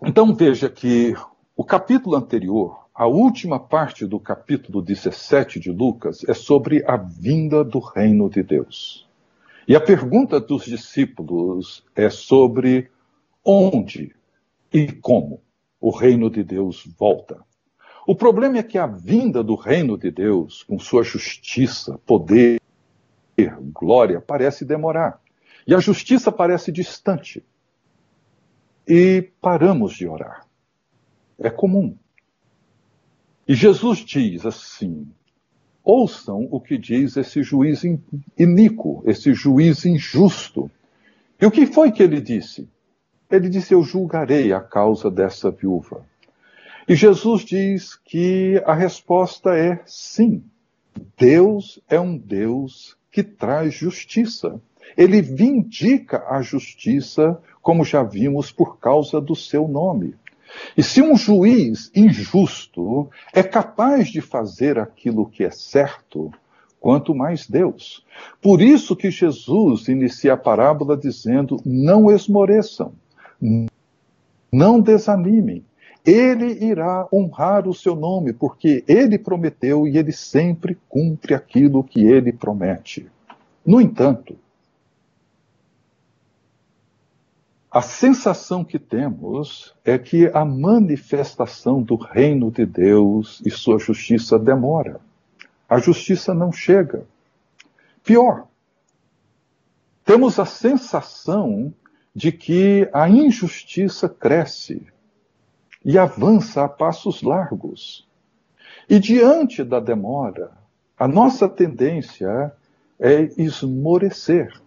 Então 0.02 0.34
veja 0.34 0.68
que 0.68 1.14
o 1.56 1.64
capítulo 1.64 2.16
anterior 2.16 2.83
a 2.94 3.08
última 3.08 3.58
parte 3.58 4.06
do 4.06 4.20
capítulo 4.20 4.80
17 4.80 5.58
de 5.58 5.72
Lucas 5.72 6.22
é 6.28 6.32
sobre 6.32 6.84
a 6.86 6.96
vinda 6.96 7.64
do 7.64 7.80
reino 7.80 8.30
de 8.30 8.40
Deus. 8.40 9.08
E 9.66 9.74
a 9.74 9.80
pergunta 9.80 10.38
dos 10.38 10.64
discípulos 10.64 11.84
é 11.96 12.08
sobre 12.08 12.88
onde 13.44 14.14
e 14.72 14.92
como 14.92 15.42
o 15.80 15.90
reino 15.90 16.30
de 16.30 16.44
Deus 16.44 16.86
volta. 16.96 17.42
O 18.06 18.14
problema 18.14 18.58
é 18.58 18.62
que 18.62 18.78
a 18.78 18.86
vinda 18.86 19.42
do 19.42 19.56
reino 19.56 19.98
de 19.98 20.12
Deus, 20.12 20.62
com 20.62 20.78
sua 20.78 21.02
justiça, 21.02 21.98
poder, 22.06 22.60
glória, 23.72 24.20
parece 24.20 24.64
demorar. 24.64 25.20
E 25.66 25.74
a 25.74 25.80
justiça 25.80 26.30
parece 26.30 26.70
distante. 26.70 27.44
E 28.86 29.32
paramos 29.40 29.94
de 29.94 30.06
orar. 30.06 30.46
É 31.38 31.50
comum. 31.50 31.96
E 33.46 33.54
Jesus 33.54 33.98
diz 33.98 34.46
assim: 34.46 35.06
ouçam 35.84 36.48
o 36.50 36.58
que 36.58 36.78
diz 36.78 37.16
esse 37.16 37.42
juiz 37.42 37.82
iníquo, 38.38 39.02
esse 39.04 39.34
juiz 39.34 39.84
injusto. 39.84 40.70
E 41.40 41.44
o 41.44 41.50
que 41.50 41.66
foi 41.66 41.92
que 41.92 42.02
ele 42.02 42.20
disse? 42.20 42.66
Ele 43.30 43.48
disse: 43.50 43.74
Eu 43.74 43.82
julgarei 43.82 44.52
a 44.52 44.60
causa 44.60 45.10
dessa 45.10 45.50
viúva. 45.50 46.04
E 46.88 46.94
Jesus 46.94 47.42
diz 47.42 47.96
que 47.96 48.62
a 48.64 48.74
resposta 48.74 49.56
é 49.56 49.82
sim. 49.86 50.42
Deus 51.18 51.80
é 51.88 51.98
um 51.98 52.16
Deus 52.16 52.96
que 53.10 53.22
traz 53.22 53.74
justiça. 53.74 54.60
Ele 54.96 55.20
vindica 55.20 56.24
a 56.28 56.40
justiça, 56.40 57.40
como 57.60 57.84
já 57.84 58.02
vimos, 58.02 58.52
por 58.52 58.78
causa 58.78 59.20
do 59.20 59.34
seu 59.34 59.66
nome. 59.66 60.14
E 60.76 60.82
se 60.82 61.02
um 61.02 61.16
juiz 61.16 61.90
injusto 61.94 63.08
é 63.32 63.42
capaz 63.42 64.08
de 64.08 64.20
fazer 64.20 64.78
aquilo 64.78 65.26
que 65.26 65.44
é 65.44 65.50
certo, 65.50 66.32
quanto 66.84 67.14
mais 67.14 67.48
Deus. 67.48 68.04
Por 68.42 68.60
isso 68.60 68.94
que 68.94 69.10
Jesus 69.10 69.88
inicia 69.88 70.34
a 70.34 70.36
parábola 70.36 70.96
dizendo: 70.96 71.56
não 71.64 72.10
esmoreçam, 72.10 72.92
não 74.52 74.80
desanimem. 74.80 75.64
Ele 76.04 76.62
irá 76.62 77.08
honrar 77.10 77.66
o 77.66 77.72
seu 77.72 77.96
nome, 77.96 78.34
porque 78.34 78.84
ele 78.86 79.18
prometeu 79.18 79.88
e 79.88 79.96
ele 79.96 80.12
sempre 80.12 80.76
cumpre 80.86 81.32
aquilo 81.32 81.82
que 81.82 82.04
ele 82.04 82.30
promete. 82.30 83.06
No 83.64 83.80
entanto, 83.80 84.36
A 87.74 87.82
sensação 87.82 88.64
que 88.64 88.78
temos 88.78 89.74
é 89.84 89.98
que 89.98 90.30
a 90.32 90.44
manifestação 90.44 91.82
do 91.82 91.96
reino 91.96 92.48
de 92.48 92.64
Deus 92.64 93.42
e 93.44 93.50
sua 93.50 93.80
justiça 93.80 94.38
demora. 94.38 95.00
A 95.68 95.78
justiça 95.78 96.32
não 96.32 96.52
chega. 96.52 97.04
Pior, 98.04 98.46
temos 100.04 100.38
a 100.38 100.44
sensação 100.44 101.74
de 102.14 102.30
que 102.30 102.88
a 102.92 103.08
injustiça 103.08 104.08
cresce 104.08 104.86
e 105.84 105.98
avança 105.98 106.62
a 106.62 106.68
passos 106.68 107.22
largos. 107.22 108.06
E 108.88 109.00
diante 109.00 109.64
da 109.64 109.80
demora, 109.80 110.52
a 110.96 111.08
nossa 111.08 111.48
tendência 111.48 112.52
é 113.00 113.22
esmorecer. 113.36 114.62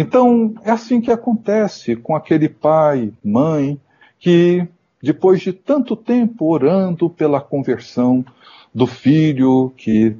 Então, 0.00 0.54
é 0.62 0.70
assim 0.70 1.00
que 1.00 1.10
acontece 1.10 1.96
com 1.96 2.14
aquele 2.14 2.48
pai, 2.48 3.12
mãe, 3.20 3.80
que 4.20 4.64
depois 5.02 5.40
de 5.40 5.52
tanto 5.52 5.96
tempo 5.96 6.48
orando 6.48 7.10
pela 7.10 7.40
conversão 7.40 8.24
do 8.72 8.86
filho 8.86 9.72
que 9.76 10.16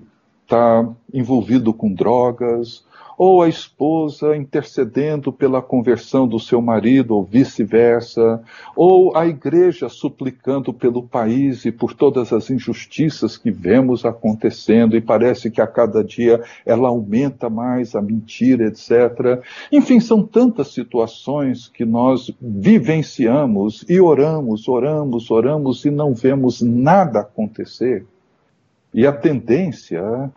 está 0.48 0.88
envolvido 1.12 1.74
com 1.74 1.92
drogas, 1.92 2.82
ou 3.18 3.42
a 3.42 3.48
esposa 3.48 4.34
intercedendo 4.34 5.30
pela 5.30 5.60
conversão 5.60 6.26
do 6.26 6.38
seu 6.38 6.62
marido, 6.62 7.16
ou 7.16 7.24
vice-versa, 7.24 8.40
ou 8.74 9.14
a 9.14 9.26
igreja 9.26 9.88
suplicando 9.88 10.72
pelo 10.72 11.02
país 11.02 11.66
e 11.66 11.72
por 11.72 11.92
todas 11.92 12.32
as 12.32 12.48
injustiças 12.48 13.36
que 13.36 13.50
vemos 13.50 14.06
acontecendo, 14.06 14.96
e 14.96 15.00
parece 15.02 15.50
que 15.50 15.60
a 15.60 15.66
cada 15.66 16.02
dia 16.02 16.40
ela 16.64 16.88
aumenta 16.88 17.50
mais 17.50 17.94
a 17.94 18.00
mentira, 18.00 18.68
etc. 18.68 19.42
Enfim, 19.70 20.00
são 20.00 20.22
tantas 20.22 20.68
situações 20.68 21.68
que 21.68 21.84
nós 21.84 22.32
vivenciamos 22.40 23.84
e 23.86 24.00
oramos, 24.00 24.66
oramos, 24.66 25.30
oramos 25.30 25.84
e 25.84 25.90
não 25.90 26.14
vemos 26.14 26.62
nada 26.62 27.20
acontecer. 27.20 28.06
E 28.92 29.06
a 29.06 29.12
tendência 29.12 30.32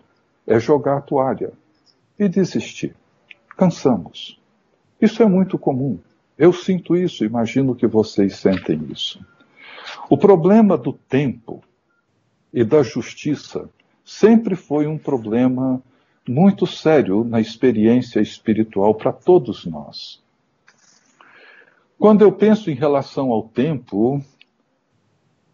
é 0.45 0.59
jogar 0.59 0.97
a 0.97 1.01
toalha 1.01 1.53
e 2.17 2.27
desistir. 2.27 2.95
Cansamos. 3.57 4.39
Isso 4.99 5.23
é 5.23 5.25
muito 5.25 5.57
comum. 5.57 5.99
Eu 6.37 6.51
sinto 6.51 6.95
isso, 6.95 7.23
imagino 7.23 7.75
que 7.75 7.87
vocês 7.87 8.35
sentem 8.35 8.87
isso. 8.91 9.23
O 10.09 10.17
problema 10.17 10.77
do 10.77 10.93
tempo 10.93 11.63
e 12.53 12.63
da 12.63 12.83
justiça 12.83 13.69
sempre 14.03 14.55
foi 14.55 14.87
um 14.87 14.97
problema 14.97 15.81
muito 16.27 16.67
sério 16.67 17.23
na 17.23 17.39
experiência 17.39 18.19
espiritual 18.19 18.95
para 18.95 19.11
todos 19.11 19.65
nós. 19.65 20.21
Quando 21.97 22.23
eu 22.23 22.31
penso 22.31 22.69
em 22.69 22.75
relação 22.75 23.31
ao 23.31 23.43
tempo, 23.43 24.23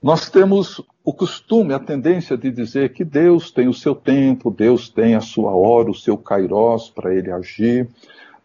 nós 0.01 0.29
temos 0.29 0.81
o 1.07 1.13
costume, 1.13 1.73
a 1.73 1.79
tendência 1.79 2.35
de 2.35 2.51
dizer 2.51 2.91
que 2.91 3.05
Deus 3.05 3.49
tem 3.49 3.69
o 3.69 3.73
seu 3.73 3.95
tempo, 3.95 4.51
Deus 4.51 4.89
tem 4.89 5.15
a 5.15 5.21
sua 5.21 5.55
hora, 5.55 5.89
o 5.89 5.95
seu 5.95 6.17
kairós 6.17 6.89
para 6.89 7.15
ele 7.15 7.31
agir. 7.31 7.87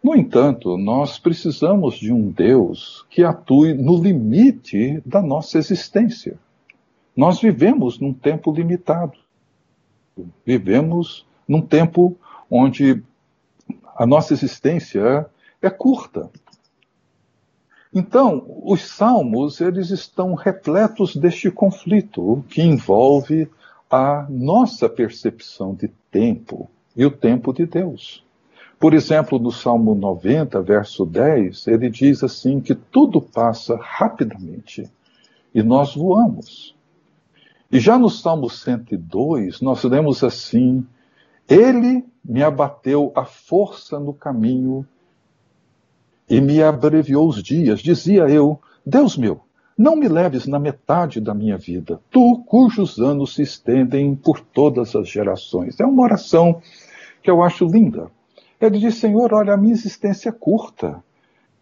No 0.01 0.15
entanto, 0.15 0.77
nós 0.77 1.19
precisamos 1.19 1.95
de 1.95 2.13
um 2.13 2.31
Deus 2.31 3.05
que 3.09 3.21
atue 3.21 3.73
no 3.73 4.01
limite 4.01 5.01
da 5.05 5.21
nossa 5.21 5.57
existência. 5.57 6.37
Nós 7.13 7.41
vivemos 7.41 7.99
num 7.99 8.13
tempo 8.13 8.49
limitado. 8.49 9.17
Vivemos 10.45 11.25
num 11.45 11.61
tempo 11.61 12.15
onde 12.49 13.03
a 13.93 14.05
nossa 14.05 14.31
existência 14.31 15.25
é 15.61 15.69
curta. 15.69 16.31
Então, 17.93 18.43
os 18.63 18.81
salmos, 18.81 19.61
eles 19.61 19.91
estão 19.91 20.33
repletos 20.33 21.15
deste 21.15 21.51
conflito 21.51 22.43
que 22.49 22.61
envolve 22.61 23.47
a 23.89 24.25
nossa 24.29 24.89
percepção 24.89 25.75
de 25.75 25.89
tempo 26.09 26.67
e 26.95 27.05
o 27.05 27.11
tempo 27.11 27.53
de 27.53 27.67
Deus. 27.67 28.23
Por 28.79 28.95
exemplo, 28.95 29.37
no 29.37 29.51
Salmo 29.51 29.93
90, 29.93 30.59
verso 30.61 31.05
10, 31.05 31.67
ele 31.67 31.89
diz 31.89 32.23
assim 32.23 32.59
que 32.59 32.73
tudo 32.73 33.21
passa 33.21 33.77
rapidamente 33.79 34.89
e 35.53 35.61
nós 35.61 35.95
voamos. 35.95 36.75
E 37.71 37.79
já 37.79 37.97
no 37.97 38.09
Salmo 38.09 38.49
102, 38.49 39.61
nós 39.61 39.83
lemos 39.83 40.23
assim: 40.23 40.85
Ele 41.47 42.03
me 42.25 42.43
abateu 42.43 43.11
a 43.15 43.23
força 43.23 43.99
no 43.99 44.13
caminho 44.13 44.85
e 46.29 46.39
me 46.41 46.61
abreviou 46.61 47.27
os 47.27 47.41
dias. 47.41 47.79
Dizia 47.79 48.23
eu: 48.29 48.59
Deus 48.85 49.17
meu, 49.17 49.41
não 49.77 49.95
me 49.95 50.07
leves 50.07 50.45
na 50.45 50.59
metade 50.59 51.19
da 51.19 51.33
minha 51.33 51.57
vida, 51.57 51.99
tu 52.11 52.43
cujos 52.45 52.99
anos 52.99 53.35
se 53.35 53.41
estendem 53.41 54.15
por 54.15 54.39
todas 54.39 54.95
as 54.95 55.07
gerações. 55.07 55.79
É 55.79 55.85
uma 55.85 56.03
oração 56.03 56.61
que 57.21 57.31
eu 57.31 57.41
acho 57.41 57.65
linda. 57.65 58.11
Ele 58.59 58.79
diz: 58.79 58.95
Senhor, 58.95 59.33
olha, 59.33 59.53
a 59.53 59.57
minha 59.57 59.73
existência 59.73 60.29
é 60.29 60.31
curta. 60.31 61.03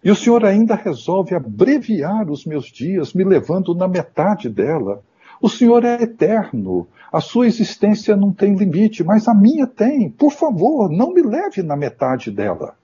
E 0.03 0.09
o 0.09 0.15
Senhor 0.15 0.43
ainda 0.43 0.75
resolve 0.75 1.35
abreviar 1.35 2.29
os 2.29 2.43
meus 2.45 2.65
dias, 2.65 3.13
me 3.13 3.23
levando 3.23 3.75
na 3.75 3.87
metade 3.87 4.49
dela. 4.49 5.03
O 5.39 5.47
Senhor 5.47 5.85
é 5.85 6.01
eterno, 6.01 6.87
a 7.11 7.21
sua 7.21 7.47
existência 7.47 8.15
não 8.15 8.31
tem 8.31 8.55
limite, 8.55 9.03
mas 9.03 9.27
a 9.27 9.33
minha 9.33 9.67
tem. 9.67 10.09
Por 10.09 10.31
favor, 10.31 10.89
não 10.89 11.13
me 11.13 11.21
leve 11.21 11.61
na 11.61 11.75
metade 11.75 12.31
dela. 12.31 12.75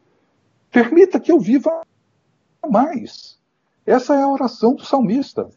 Permita 0.72 1.20
que 1.20 1.32
eu 1.32 1.40
viva 1.40 1.82
mais. 2.70 3.38
Essa 3.86 4.16
é 4.16 4.22
a 4.22 4.28
oração 4.28 4.76
do 4.76 4.86
salmista. 4.86 5.50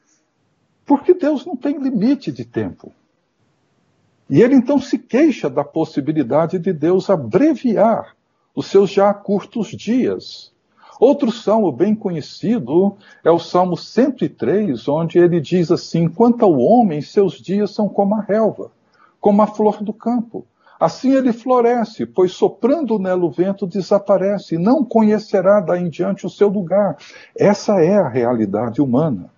Porque 0.86 1.14
Deus 1.14 1.44
não 1.44 1.56
tem 1.56 1.78
limite 1.78 2.30
de 2.32 2.44
tempo. 2.44 2.92
E 4.28 4.40
ele 4.40 4.54
então 4.54 4.80
se 4.80 4.96
queixa 4.96 5.50
da 5.50 5.64
possibilidade 5.64 6.58
de 6.58 6.72
Deus 6.72 7.10
abreviar 7.10 8.16
os 8.54 8.66
seus 8.66 8.90
já 8.90 9.12
curtos 9.12 9.68
dias. 9.68 10.52
Outro 11.00 11.32
salmo 11.32 11.72
bem 11.72 11.94
conhecido 11.94 12.96
é 13.24 13.30
o 13.30 13.38
Salmo 13.38 13.76
103, 13.76 14.86
onde 14.86 15.18
ele 15.18 15.40
diz 15.40 15.70
assim: 15.72 16.08
Quanto 16.08 16.44
ao 16.44 16.58
homem, 16.58 17.00
seus 17.00 17.40
dias 17.40 17.70
são 17.70 17.88
como 17.88 18.14
a 18.14 18.20
relva, 18.20 18.70
como 19.18 19.40
a 19.40 19.46
flor 19.46 19.82
do 19.82 19.94
campo. 19.94 20.46
Assim 20.80 21.12
ele 21.12 21.30
floresce, 21.30 22.06
pois 22.06 22.32
soprando 22.32 22.98
nela 22.98 23.22
o 23.22 23.30
vento 23.30 23.66
desaparece, 23.66 24.54
e 24.54 24.58
não 24.58 24.82
conhecerá 24.82 25.60
daí 25.60 25.82
em 25.82 25.90
diante 25.90 26.24
o 26.24 26.30
seu 26.30 26.48
lugar. 26.48 26.96
Essa 27.38 27.84
é 27.84 27.98
a 27.98 28.08
realidade 28.08 28.80
humana. 28.80 29.30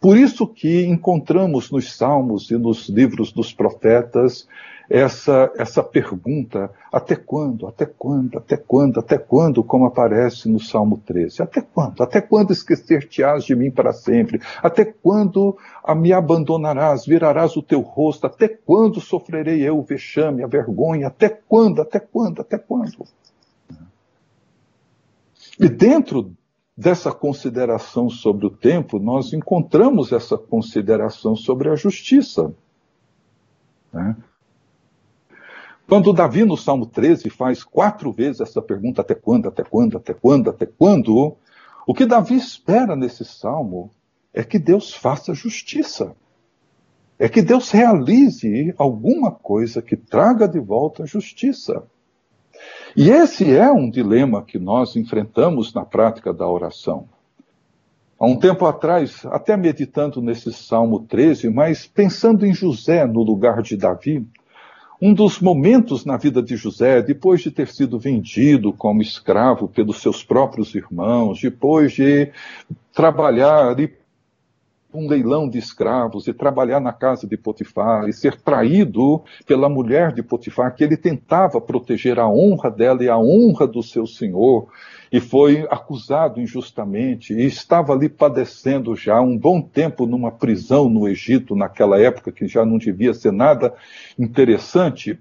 Por 0.00 0.16
isso 0.16 0.46
que 0.46 0.84
encontramos 0.86 1.70
nos 1.70 1.96
salmos 1.96 2.50
e 2.50 2.56
nos 2.56 2.88
livros 2.88 3.32
dos 3.32 3.52
profetas 3.52 4.46
essa, 4.88 5.52
essa 5.56 5.82
pergunta: 5.82 6.70
até 6.92 7.16
quando, 7.16 7.66
até 7.66 7.84
quando, 7.86 8.38
até 8.38 8.56
quando, 8.56 9.00
até 9.00 9.18
quando, 9.18 9.64
como 9.64 9.86
aparece 9.86 10.48
no 10.48 10.60
Salmo 10.60 10.98
13? 11.04 11.42
Até 11.42 11.60
quando? 11.60 12.02
Até 12.02 12.20
quando 12.20 12.52
esquecer-te-ás 12.52 13.44
de 13.44 13.54
mim 13.54 13.70
para 13.70 13.92
sempre? 13.92 14.40
Até 14.62 14.84
quando 14.84 15.56
me 15.96 16.12
abandonarás, 16.12 17.04
virarás 17.04 17.56
o 17.56 17.62
teu 17.62 17.80
rosto? 17.80 18.26
Até 18.26 18.48
quando 18.48 19.00
sofrerei 19.00 19.62
eu 19.62 19.78
o 19.78 19.82
vexame, 19.82 20.42
a 20.42 20.46
vergonha? 20.46 21.08
Até 21.08 21.28
quando, 21.28 21.82
até 21.82 21.98
quando, 21.98 22.40
até 22.40 22.58
quando? 22.58 23.06
E 25.58 25.68
dentro 25.68 26.32
dessa 26.76 27.10
consideração 27.10 28.10
sobre 28.10 28.46
o 28.46 28.50
tempo, 28.50 28.98
nós 28.98 29.32
encontramos 29.32 30.12
essa 30.12 30.36
consideração 30.36 31.34
sobre 31.34 31.70
a 31.70 31.74
justiça. 31.74 32.54
Né? 33.92 34.14
Quando 35.88 36.12
Davi, 36.12 36.44
no 36.44 36.56
Salmo 36.56 36.84
13, 36.84 37.30
faz 37.30 37.64
quatro 37.64 38.12
vezes 38.12 38.40
essa 38.40 38.60
pergunta: 38.60 39.00
até 39.00 39.14
quando, 39.14 39.48
até 39.48 39.64
quando, 39.64 39.96
até 39.96 40.12
quando, 40.12 40.50
até 40.50 40.66
quando? 40.66 41.36
O 41.86 41.94
que 41.94 42.04
Davi 42.04 42.34
espera 42.34 42.96
nesse 42.96 43.24
salmo 43.24 43.90
é 44.34 44.42
que 44.42 44.58
Deus 44.58 44.92
faça 44.92 45.32
justiça. 45.32 46.14
É 47.18 47.28
que 47.28 47.40
Deus 47.40 47.70
realize 47.70 48.74
alguma 48.76 49.30
coisa 49.30 49.80
que 49.80 49.96
traga 49.96 50.46
de 50.46 50.58
volta 50.58 51.04
a 51.04 51.06
justiça. 51.06 51.84
E 52.96 53.10
esse 53.10 53.54
é 53.54 53.70
um 53.70 53.90
dilema 53.90 54.42
que 54.42 54.58
nós 54.58 54.96
enfrentamos 54.96 55.74
na 55.74 55.84
prática 55.84 56.32
da 56.32 56.48
oração. 56.48 57.06
Há 58.18 58.26
um 58.26 58.38
tempo 58.38 58.64
atrás, 58.64 59.26
até 59.26 59.54
meditando 59.54 60.22
nesse 60.22 60.50
Salmo 60.50 61.00
13, 61.00 61.50
mas 61.50 61.86
pensando 61.86 62.46
em 62.46 62.54
José 62.54 63.04
no 63.04 63.22
lugar 63.22 63.60
de 63.60 63.76
Davi, 63.76 64.26
um 65.00 65.12
dos 65.12 65.40
momentos 65.40 66.06
na 66.06 66.16
vida 66.16 66.42
de 66.42 66.56
José, 66.56 67.02
depois 67.02 67.42
de 67.42 67.50
ter 67.50 67.68
sido 67.68 67.98
vendido 67.98 68.72
como 68.72 69.02
escravo 69.02 69.68
pelos 69.68 70.00
seus 70.00 70.24
próprios 70.24 70.74
irmãos, 70.74 71.38
depois 71.42 71.92
de 71.92 72.32
trabalhar 72.94 73.68
ali 73.68 73.94
um 74.96 75.08
leilão 75.08 75.48
de 75.48 75.58
escravos 75.58 76.26
e 76.26 76.32
trabalhar 76.32 76.80
na 76.80 76.92
casa 76.92 77.26
de 77.26 77.36
Potifar 77.36 78.08
e 78.08 78.12
ser 78.12 78.40
traído 78.40 79.22
pela 79.46 79.68
mulher 79.68 80.12
de 80.12 80.22
Potifar, 80.22 80.74
que 80.74 80.82
ele 80.82 80.96
tentava 80.96 81.60
proteger 81.60 82.18
a 82.18 82.28
honra 82.28 82.70
dela 82.70 83.04
e 83.04 83.08
a 83.08 83.18
honra 83.18 83.66
do 83.66 83.82
seu 83.82 84.06
senhor, 84.06 84.68
e 85.12 85.20
foi 85.20 85.66
acusado 85.70 86.40
injustamente 86.40 87.32
e 87.32 87.46
estava 87.46 87.92
ali 87.92 88.08
padecendo 88.08 88.96
já 88.96 89.20
um 89.20 89.36
bom 89.36 89.60
tempo 89.60 90.06
numa 90.06 90.32
prisão 90.32 90.88
no 90.88 91.06
Egito, 91.06 91.54
naquela 91.54 92.00
época 92.00 92.32
que 92.32 92.46
já 92.48 92.64
não 92.64 92.78
devia 92.78 93.14
ser 93.14 93.32
nada 93.32 93.72
interessante. 94.18 95.18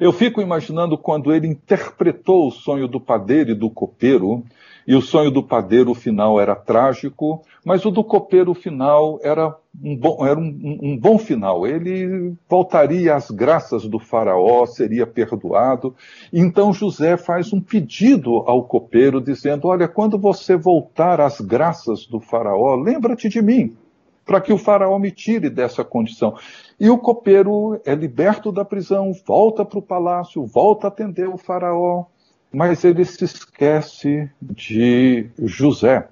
Eu 0.00 0.12
fico 0.12 0.40
imaginando 0.40 0.96
quando 0.96 1.32
ele 1.32 1.46
interpretou 1.46 2.48
o 2.48 2.50
sonho 2.50 2.88
do 2.88 3.00
padeiro 3.00 3.50
e 3.50 3.54
do 3.54 3.70
copeiro, 3.70 4.44
e 4.86 4.94
o 4.94 5.00
sonho 5.00 5.30
do 5.30 5.42
padeiro 5.42 5.94
final 5.94 6.40
era 6.40 6.56
trágico, 6.56 7.42
mas 7.64 7.84
o 7.84 7.90
do 7.90 8.02
copeiro 8.02 8.52
final 8.52 9.18
era 9.22 9.54
um 9.80 9.96
bom, 9.96 10.26
era 10.26 10.38
um, 10.38 10.78
um 10.82 10.98
bom 10.98 11.18
final. 11.18 11.66
Ele 11.66 12.34
voltaria 12.48 13.14
às 13.14 13.30
graças 13.30 13.86
do 13.86 13.98
faraó, 13.98 14.66
seria 14.66 15.06
perdoado. 15.06 15.94
Então 16.32 16.72
José 16.72 17.16
faz 17.16 17.52
um 17.52 17.60
pedido 17.60 18.38
ao 18.38 18.64
copeiro, 18.64 19.20
dizendo: 19.20 19.68
Olha, 19.68 19.86
quando 19.86 20.18
você 20.18 20.56
voltar 20.56 21.20
às 21.20 21.40
graças 21.40 22.06
do 22.06 22.18
faraó, 22.18 22.74
lembra-te 22.74 23.28
de 23.28 23.40
mim, 23.40 23.76
para 24.24 24.40
que 24.40 24.52
o 24.52 24.58
faraó 24.58 24.98
me 24.98 25.12
tire 25.12 25.48
dessa 25.48 25.84
condição. 25.84 26.34
E 26.82 26.90
o 26.90 26.98
copeiro 26.98 27.80
é 27.86 27.94
liberto 27.94 28.52
da 28.52 28.64
prisão, 28.64 29.12
volta 29.26 29.64
para 29.64 29.78
o 29.78 29.82
palácio, 29.82 30.44
volta 30.44 30.86
a 30.86 30.88
atender 30.88 31.28
o 31.28 31.38
faraó 31.38 32.04
mas 32.52 32.84
ele 32.84 33.04
se 33.04 33.24
esquece 33.24 34.30
de 34.40 35.30
José. 35.38 36.06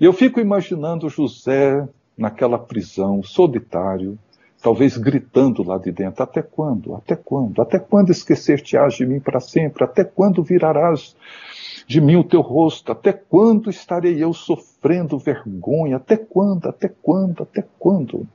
E 0.00 0.04
eu 0.04 0.12
fico 0.12 0.40
imaginando 0.40 1.08
José 1.08 1.86
naquela 2.16 2.58
prisão, 2.58 3.22
solitário, 3.22 4.18
talvez 4.62 4.96
gritando 4.96 5.62
lá 5.62 5.76
de 5.76 5.92
dentro: 5.92 6.22
Até 6.22 6.40
quando? 6.40 6.94
Até 6.94 7.14
quando? 7.14 7.60
Até 7.60 7.78
quando 7.78 8.10
esquecer-te-ás 8.10 8.94
de 8.94 9.04
mim 9.04 9.20
para 9.20 9.38
sempre? 9.38 9.84
Até 9.84 10.02
quando 10.02 10.42
virarás 10.42 11.14
de 11.86 12.00
mim 12.00 12.16
o 12.16 12.24
teu 12.24 12.40
rosto? 12.40 12.90
Até 12.90 13.12
quando 13.12 13.68
estarei 13.68 14.22
eu 14.22 14.32
sofrendo 14.32 15.18
vergonha? 15.18 15.96
Até 15.96 16.16
quando? 16.16 16.66
Até 16.68 16.88
quando? 16.88 17.42
Até 17.42 17.62
quando? 17.78 18.26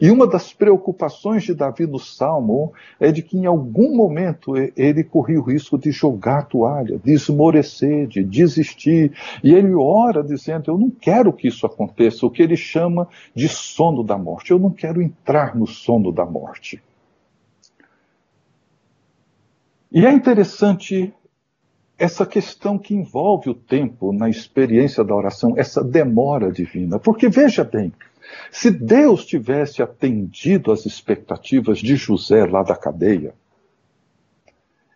E 0.00 0.10
uma 0.10 0.26
das 0.26 0.52
preocupações 0.52 1.44
de 1.44 1.54
Davi 1.54 1.86
no 1.86 1.98
Salmo 1.98 2.72
é 2.98 3.12
de 3.12 3.22
que 3.22 3.36
em 3.36 3.46
algum 3.46 3.94
momento 3.94 4.54
ele 4.76 5.04
corria 5.04 5.40
o 5.40 5.42
risco 5.42 5.78
de 5.78 5.90
jogar 5.90 6.38
a 6.38 6.42
toalha, 6.42 6.98
de 7.02 7.12
esmorecer, 7.12 8.06
de 8.06 8.22
desistir. 8.24 9.12
E 9.42 9.52
ele 9.54 9.74
ora 9.74 10.22
dizendo: 10.22 10.70
Eu 10.70 10.78
não 10.78 10.90
quero 10.90 11.32
que 11.32 11.48
isso 11.48 11.66
aconteça, 11.66 12.26
o 12.26 12.30
que 12.30 12.42
ele 12.42 12.56
chama 12.56 13.08
de 13.34 13.48
sono 13.48 14.02
da 14.02 14.18
morte. 14.18 14.50
Eu 14.50 14.58
não 14.58 14.70
quero 14.70 15.00
entrar 15.00 15.54
no 15.56 15.66
sono 15.66 16.12
da 16.12 16.24
morte. 16.24 16.82
E 19.92 20.04
é 20.04 20.12
interessante 20.12 21.14
essa 21.96 22.26
questão 22.26 22.76
que 22.76 22.94
envolve 22.94 23.48
o 23.48 23.54
tempo 23.54 24.12
na 24.12 24.28
experiência 24.28 25.04
da 25.04 25.14
oração, 25.14 25.54
essa 25.56 25.82
demora 25.82 26.50
divina. 26.50 26.98
Porque 26.98 27.28
veja 27.28 27.62
bem, 27.62 27.92
se 28.50 28.70
Deus 28.70 29.24
tivesse 29.24 29.82
atendido 29.82 30.72
às 30.72 30.86
expectativas 30.86 31.78
de 31.78 31.96
José 31.96 32.44
lá 32.44 32.62
da 32.62 32.76
cadeia, 32.76 33.34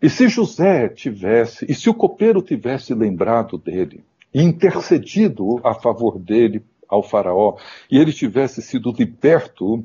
e 0.01 0.09
se 0.09 0.29
José 0.29 0.89
tivesse, 0.89 1.67
e 1.69 1.75
se 1.75 1.91
o 1.91 1.95
copeiro 1.95 2.41
tivesse 2.41 2.95
lembrado 2.95 3.59
dele, 3.59 4.05
e 4.33 4.43
intercedido 4.43 5.61
a 5.65 5.75
favor 5.75 6.19
dele 6.19 6.63
ao 6.89 7.03
Faraó, 7.03 7.57
e 7.91 7.99
ele 7.99 8.13
tivesse 8.13 8.63
sido 8.63 8.93
liberto 8.93 9.85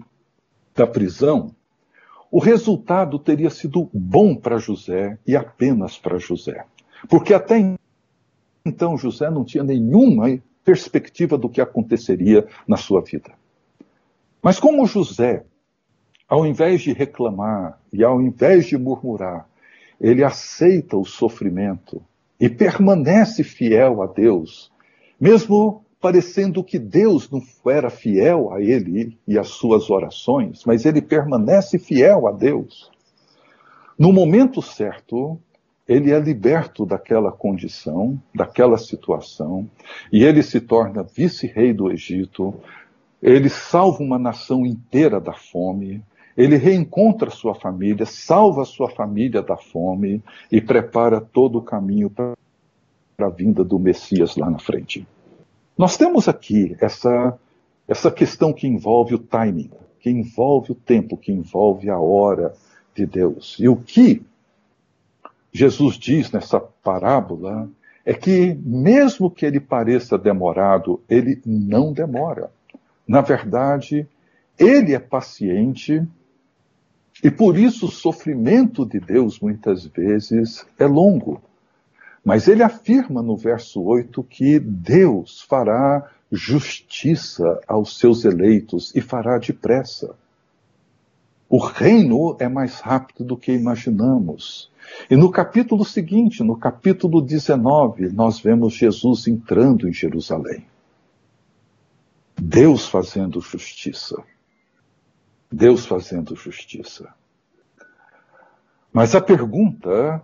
da 0.76 0.86
prisão, 0.86 1.54
o 2.32 2.40
resultado 2.40 3.20
teria 3.20 3.50
sido 3.50 3.90
bom 3.94 4.36
para 4.36 4.58
José 4.58 5.18
e 5.26 5.36
apenas 5.36 5.98
para 5.98 6.18
José. 6.18 6.66
Porque 7.10 7.34
até 7.34 7.76
então 8.66 8.98
José 8.98 9.30
não 9.30 9.44
tinha 9.44 9.64
nenhuma 9.64 10.40
perspectiva 10.64 11.38
do 11.38 11.50
que 11.50 11.62
aconteceria 11.62 12.48
na 12.68 12.78
sua 12.78 13.02
vida. 13.02 13.32
Mas 14.42 14.60
como 14.60 14.86
José, 14.86 15.46
ao 16.28 16.46
invés 16.46 16.82
de 16.82 16.94
reclamar 16.94 17.80
e 17.92 18.04
ao 18.04 18.22
invés 18.22 18.66
de 18.66 18.78
murmurar, 18.78 19.48
ele 20.00 20.24
aceita 20.24 20.98
o 20.98 21.06
sofrimento 21.06 22.02
e 22.40 22.50
permanece 22.50 23.44
fiel 23.44 24.02
a 24.02 24.08
Deus, 24.08 24.72
mesmo 25.20 25.86
parecendo 26.02 26.62
que 26.62 26.78
Deus 26.78 27.30
não 27.30 27.42
era 27.72 27.90
fiel 27.90 28.52
a 28.52 28.62
ele 28.62 29.18
e 29.26 29.40
às 29.40 29.48
suas 29.48 29.90
orações, 29.90 30.66
mas 30.66 30.86
ele 30.86 31.02
permanece 31.02 31.80
fiel 31.80 32.28
a 32.28 32.32
Deus. 32.32 32.92
No 33.98 34.12
momento 34.12 34.62
certo, 34.62 35.40
ele 35.88 36.12
é 36.12 36.20
liberto 36.20 36.86
daquela 36.86 37.32
condição, 37.32 38.22
daquela 38.34 38.78
situação, 38.78 39.70
e 40.12 40.24
ele 40.24 40.42
se 40.42 40.62
torna 40.62 41.04
vice-rei 41.04 41.74
do 41.74 41.92
Egito, 41.92 42.54
ele 43.22 43.50
salva 43.50 44.02
uma 44.02 44.18
nação 44.18 44.66
inteira 44.66 45.20
da 45.20 45.34
fome, 45.34 46.02
ele 46.36 46.58
reencontra 46.58 47.30
sua 47.30 47.54
família, 47.54 48.06
salva 48.06 48.66
sua 48.66 48.90
família 48.90 49.42
da 49.42 49.56
fome 49.56 50.24
e 50.52 50.60
prepara 50.60 51.22
todo 51.22 51.60
o 51.60 51.62
caminho 51.62 52.10
para 52.10 52.34
a 53.20 53.30
vinda 53.30 53.64
do 53.64 53.78
Messias 53.78 54.36
lá 54.36 54.50
na 54.50 54.60
frente. 54.60 55.08
Nós 55.78 55.96
temos 55.96 56.28
aqui 56.28 56.76
essa, 56.80 57.38
essa 57.88 58.10
questão 58.12 58.52
que 58.52 58.68
envolve 58.68 59.16
o 59.16 59.20
timing, 59.20 59.70
que 60.00 60.10
envolve 60.10 60.72
o 60.72 60.76
tempo, 60.76 61.18
que 61.18 61.32
envolve 61.32 61.90
a 61.90 62.00
hora 62.00 62.54
de 62.96 63.06
Deus. 63.06 63.58
E 63.60 63.68
o 63.68 63.76
que 63.76 64.24
Jesus 65.54 65.96
diz 65.96 66.32
nessa 66.32 66.60
parábola 66.60 67.70
é 68.04 68.14
que, 68.14 68.54
mesmo 68.66 69.30
que 69.30 69.46
ele 69.46 69.60
pareça 69.60 70.18
demorado, 70.18 71.02
ele 71.08 71.42
não 71.46 71.94
demora. 71.94 72.52
Na 73.08 73.22
verdade, 73.22 74.08
ele 74.58 74.94
é 74.94 75.00
paciente 75.00 76.06
e 77.24 77.30
por 77.30 77.58
isso 77.58 77.86
o 77.86 77.92
sofrimento 77.92 78.86
de 78.86 79.00
Deus 79.00 79.40
muitas 79.40 79.86
vezes 79.86 80.66
é 80.80 80.86
longo. 80.86 81.42
Mas 82.26 82.48
ele 82.48 82.64
afirma 82.64 83.22
no 83.22 83.38
verso 83.38 83.82
8 83.82 84.24
que 84.24 84.60
Deus 84.60 85.42
fará 85.42 86.10
justiça 86.32 87.60
aos 87.68 88.00
seus 88.00 88.26
eleitos 88.26 88.94
e 88.96 89.02
fará 89.02 89.38
depressa. 89.38 90.16
O 91.54 91.60
reino 91.60 92.36
é 92.40 92.50
mais 92.50 92.80
rápido 92.80 93.24
do 93.24 93.38
que 93.38 93.52
imaginamos. 93.52 94.72
E 95.08 95.16
no 95.16 95.30
capítulo 95.30 95.86
seguinte, 95.86 96.42
no 96.42 96.58
capítulo 96.58 97.22
19, 97.22 98.10
nós 98.10 98.40
vemos 98.40 98.74
Jesus 98.74 99.28
entrando 99.28 99.88
em 99.88 99.94
Jerusalém. 99.94 100.66
Deus 102.36 102.88
fazendo 102.88 103.40
justiça. 103.40 104.20
Deus 105.52 105.86
fazendo 105.86 106.36
justiça. 106.36 107.14
Mas 108.92 109.14
a 109.14 109.22
pergunta 109.22 110.24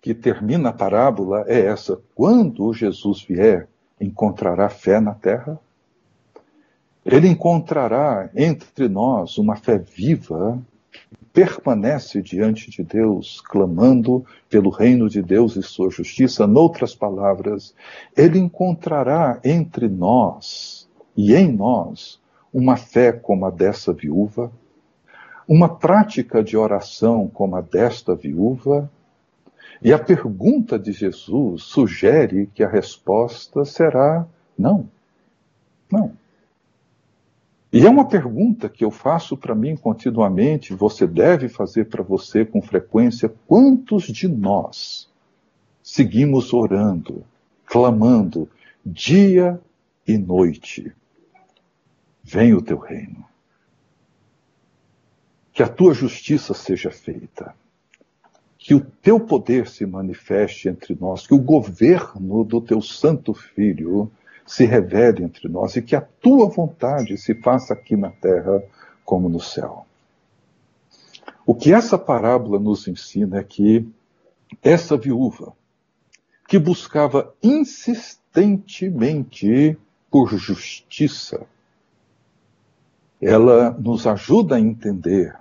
que 0.00 0.14
termina 0.14 0.68
a 0.68 0.72
parábola 0.72 1.42
é 1.48 1.60
essa: 1.60 2.00
quando 2.14 2.72
Jesus 2.72 3.20
vier, 3.20 3.68
encontrará 4.00 4.68
fé 4.68 5.00
na 5.00 5.12
terra? 5.12 5.58
Ele 7.04 7.28
encontrará 7.28 8.30
entre 8.34 8.88
nós 8.88 9.38
uma 9.38 9.56
fé 9.56 9.78
viva 9.78 10.62
permanece 11.32 12.20
diante 12.20 12.70
de 12.70 12.82
Deus, 12.82 13.40
clamando 13.40 14.24
pelo 14.50 14.68
reino 14.70 15.08
de 15.08 15.22
Deus 15.22 15.56
e 15.56 15.62
sua 15.62 15.90
justiça, 15.90 16.46
noutras 16.46 16.94
palavras, 16.94 17.74
ele 18.14 18.38
encontrará 18.38 19.40
entre 19.42 19.88
nós 19.88 20.88
e 21.16 21.34
em 21.34 21.50
nós 21.50 22.20
uma 22.52 22.76
fé 22.76 23.12
como 23.12 23.46
a 23.46 23.50
dessa 23.50 23.92
viúva, 23.92 24.52
uma 25.48 25.68
prática 25.68 26.42
de 26.44 26.56
oração 26.56 27.26
como 27.28 27.56
a 27.56 27.62
desta 27.62 28.14
viúva, 28.14 28.90
e 29.80 29.92
a 29.92 29.98
pergunta 29.98 30.78
de 30.78 30.92
Jesus 30.92 31.62
sugere 31.64 32.46
que 32.54 32.62
a 32.62 32.68
resposta 32.68 33.64
será 33.64 34.26
não. 34.56 34.88
Não. 35.90 36.12
E 37.72 37.86
é 37.86 37.88
uma 37.88 38.06
pergunta 38.06 38.68
que 38.68 38.84
eu 38.84 38.90
faço 38.90 39.34
para 39.34 39.54
mim 39.54 39.74
continuamente, 39.74 40.74
você 40.74 41.06
deve 41.06 41.48
fazer 41.48 41.86
para 41.86 42.02
você 42.02 42.44
com 42.44 42.60
frequência: 42.60 43.34
quantos 43.46 44.04
de 44.04 44.28
nós 44.28 45.10
seguimos 45.82 46.52
orando, 46.52 47.24
clamando, 47.64 48.46
dia 48.84 49.58
e 50.06 50.18
noite? 50.18 50.92
Vem 52.22 52.52
o 52.52 52.60
teu 52.60 52.76
reino. 52.76 53.24
Que 55.50 55.62
a 55.62 55.68
tua 55.68 55.94
justiça 55.94 56.52
seja 56.52 56.90
feita. 56.90 57.54
Que 58.58 58.74
o 58.74 58.80
teu 58.80 59.18
poder 59.18 59.66
se 59.66 59.84
manifeste 59.86 60.68
entre 60.68 60.94
nós. 60.94 61.26
Que 61.26 61.34
o 61.34 61.38
governo 61.38 62.44
do 62.44 62.60
teu 62.60 62.80
Santo 62.80 63.34
Filho 63.34 64.10
se 64.52 64.64
revele 64.66 65.24
entre 65.24 65.48
nós 65.48 65.74
e 65.76 65.82
que 65.82 65.96
a 65.96 66.02
tua 66.02 66.46
vontade 66.46 67.16
se 67.16 67.34
faça 67.34 67.72
aqui 67.72 67.96
na 67.96 68.10
terra 68.10 68.62
como 69.02 69.26
no 69.26 69.40
céu. 69.40 69.86
O 71.46 71.54
que 71.54 71.72
essa 71.72 71.96
parábola 71.96 72.60
nos 72.60 72.86
ensina 72.86 73.38
é 73.38 73.42
que 73.42 73.88
essa 74.62 74.94
viúva, 74.94 75.54
que 76.46 76.58
buscava 76.58 77.34
insistentemente 77.42 79.78
por 80.10 80.36
justiça, 80.36 81.46
ela 83.22 83.70
nos 83.70 84.06
ajuda 84.06 84.56
a 84.56 84.60
entender 84.60 85.34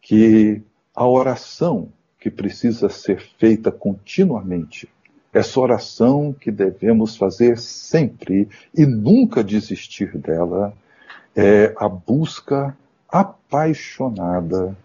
que 0.00 0.62
a 0.94 1.04
oração 1.04 1.92
que 2.20 2.30
precisa 2.30 2.88
ser 2.88 3.20
feita 3.40 3.72
continuamente 3.72 4.88
essa 5.32 5.60
oração 5.60 6.32
que 6.32 6.50
devemos 6.50 7.16
fazer 7.16 7.58
sempre 7.58 8.48
e 8.74 8.86
nunca 8.86 9.44
desistir 9.44 10.16
dela 10.16 10.74
é 11.36 11.74
a 11.76 11.88
busca 11.88 12.76
apaixonada 13.08 14.76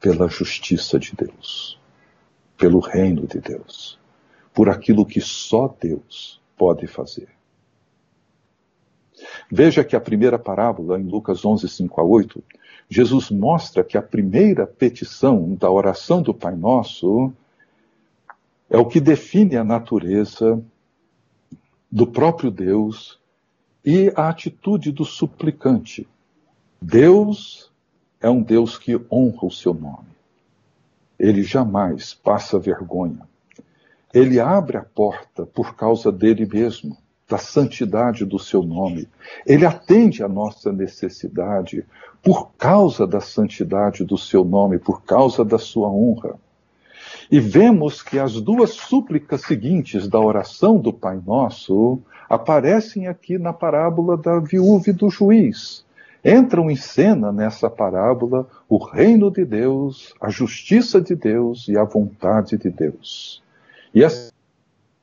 pela 0.00 0.28
justiça 0.28 0.98
de 0.98 1.14
Deus, 1.14 1.78
pelo 2.56 2.80
reino 2.80 3.26
de 3.26 3.38
Deus, 3.40 3.98
por 4.54 4.68
aquilo 4.68 5.04
que 5.04 5.20
só 5.20 5.74
Deus 5.80 6.40
pode 6.56 6.86
fazer. 6.86 7.28
Veja 9.50 9.84
que 9.84 9.94
a 9.94 10.00
primeira 10.00 10.38
parábola, 10.38 10.98
em 10.98 11.04
Lucas 11.04 11.44
11, 11.44 11.68
5 11.68 12.00
a 12.00 12.04
8, 12.04 12.42
Jesus 12.88 13.30
mostra 13.30 13.84
que 13.84 13.98
a 13.98 14.02
primeira 14.02 14.66
petição 14.66 15.54
da 15.54 15.70
oração 15.70 16.22
do 16.22 16.32
Pai 16.32 16.56
Nosso 16.56 17.32
é 18.70 18.78
o 18.78 18.86
que 18.86 19.00
define 19.00 19.56
a 19.56 19.64
natureza 19.64 20.62
do 21.90 22.06
próprio 22.06 22.52
Deus 22.52 23.18
e 23.84 24.12
a 24.14 24.28
atitude 24.28 24.92
do 24.92 25.04
suplicante. 25.04 26.06
Deus 26.80 27.70
é 28.20 28.30
um 28.30 28.40
Deus 28.40 28.78
que 28.78 28.94
honra 29.10 29.46
o 29.46 29.50
seu 29.50 29.74
nome. 29.74 30.08
Ele 31.18 31.42
jamais 31.42 32.14
passa 32.14 32.58
vergonha. 32.58 33.28
Ele 34.14 34.38
abre 34.38 34.76
a 34.76 34.84
porta 34.84 35.44
por 35.44 35.74
causa 35.74 36.12
dele 36.12 36.46
mesmo. 36.46 36.96
da 37.28 37.38
santidade 37.38 38.24
do 38.24 38.40
seu 38.40 38.60
nome. 38.60 39.08
Ele 39.46 39.64
atende 39.64 40.20
à 40.24 40.28
nossa 40.28 40.72
necessidade 40.72 41.86
por 42.20 42.50
causa 42.58 43.06
da 43.06 43.20
santidade 43.20 44.04
do 44.04 44.18
seu 44.18 44.44
nome, 44.44 44.80
por 44.80 45.04
causa 45.04 45.44
da 45.44 45.56
sua 45.56 45.88
honra. 45.88 46.36
E 47.30 47.38
vemos 47.38 48.02
que 48.02 48.18
as 48.18 48.40
duas 48.40 48.70
súplicas 48.70 49.42
seguintes 49.42 50.08
da 50.08 50.18
oração 50.18 50.78
do 50.78 50.92
Pai 50.92 51.20
Nosso 51.24 52.00
aparecem 52.28 53.06
aqui 53.06 53.38
na 53.38 53.52
parábola 53.52 54.16
da 54.16 54.40
viúva 54.40 54.90
e 54.90 54.92
do 54.92 55.08
juiz. 55.08 55.84
Entram 56.24 56.68
em 56.68 56.76
cena 56.76 57.30
nessa 57.30 57.70
parábola 57.70 58.48
o 58.68 58.78
reino 58.78 59.30
de 59.30 59.44
Deus, 59.44 60.12
a 60.20 60.28
justiça 60.28 61.00
de 61.00 61.14
Deus 61.14 61.68
e 61.68 61.78
a 61.78 61.84
vontade 61.84 62.58
de 62.58 62.68
Deus. 62.68 63.40
E 63.94 64.02
essa 64.02 64.32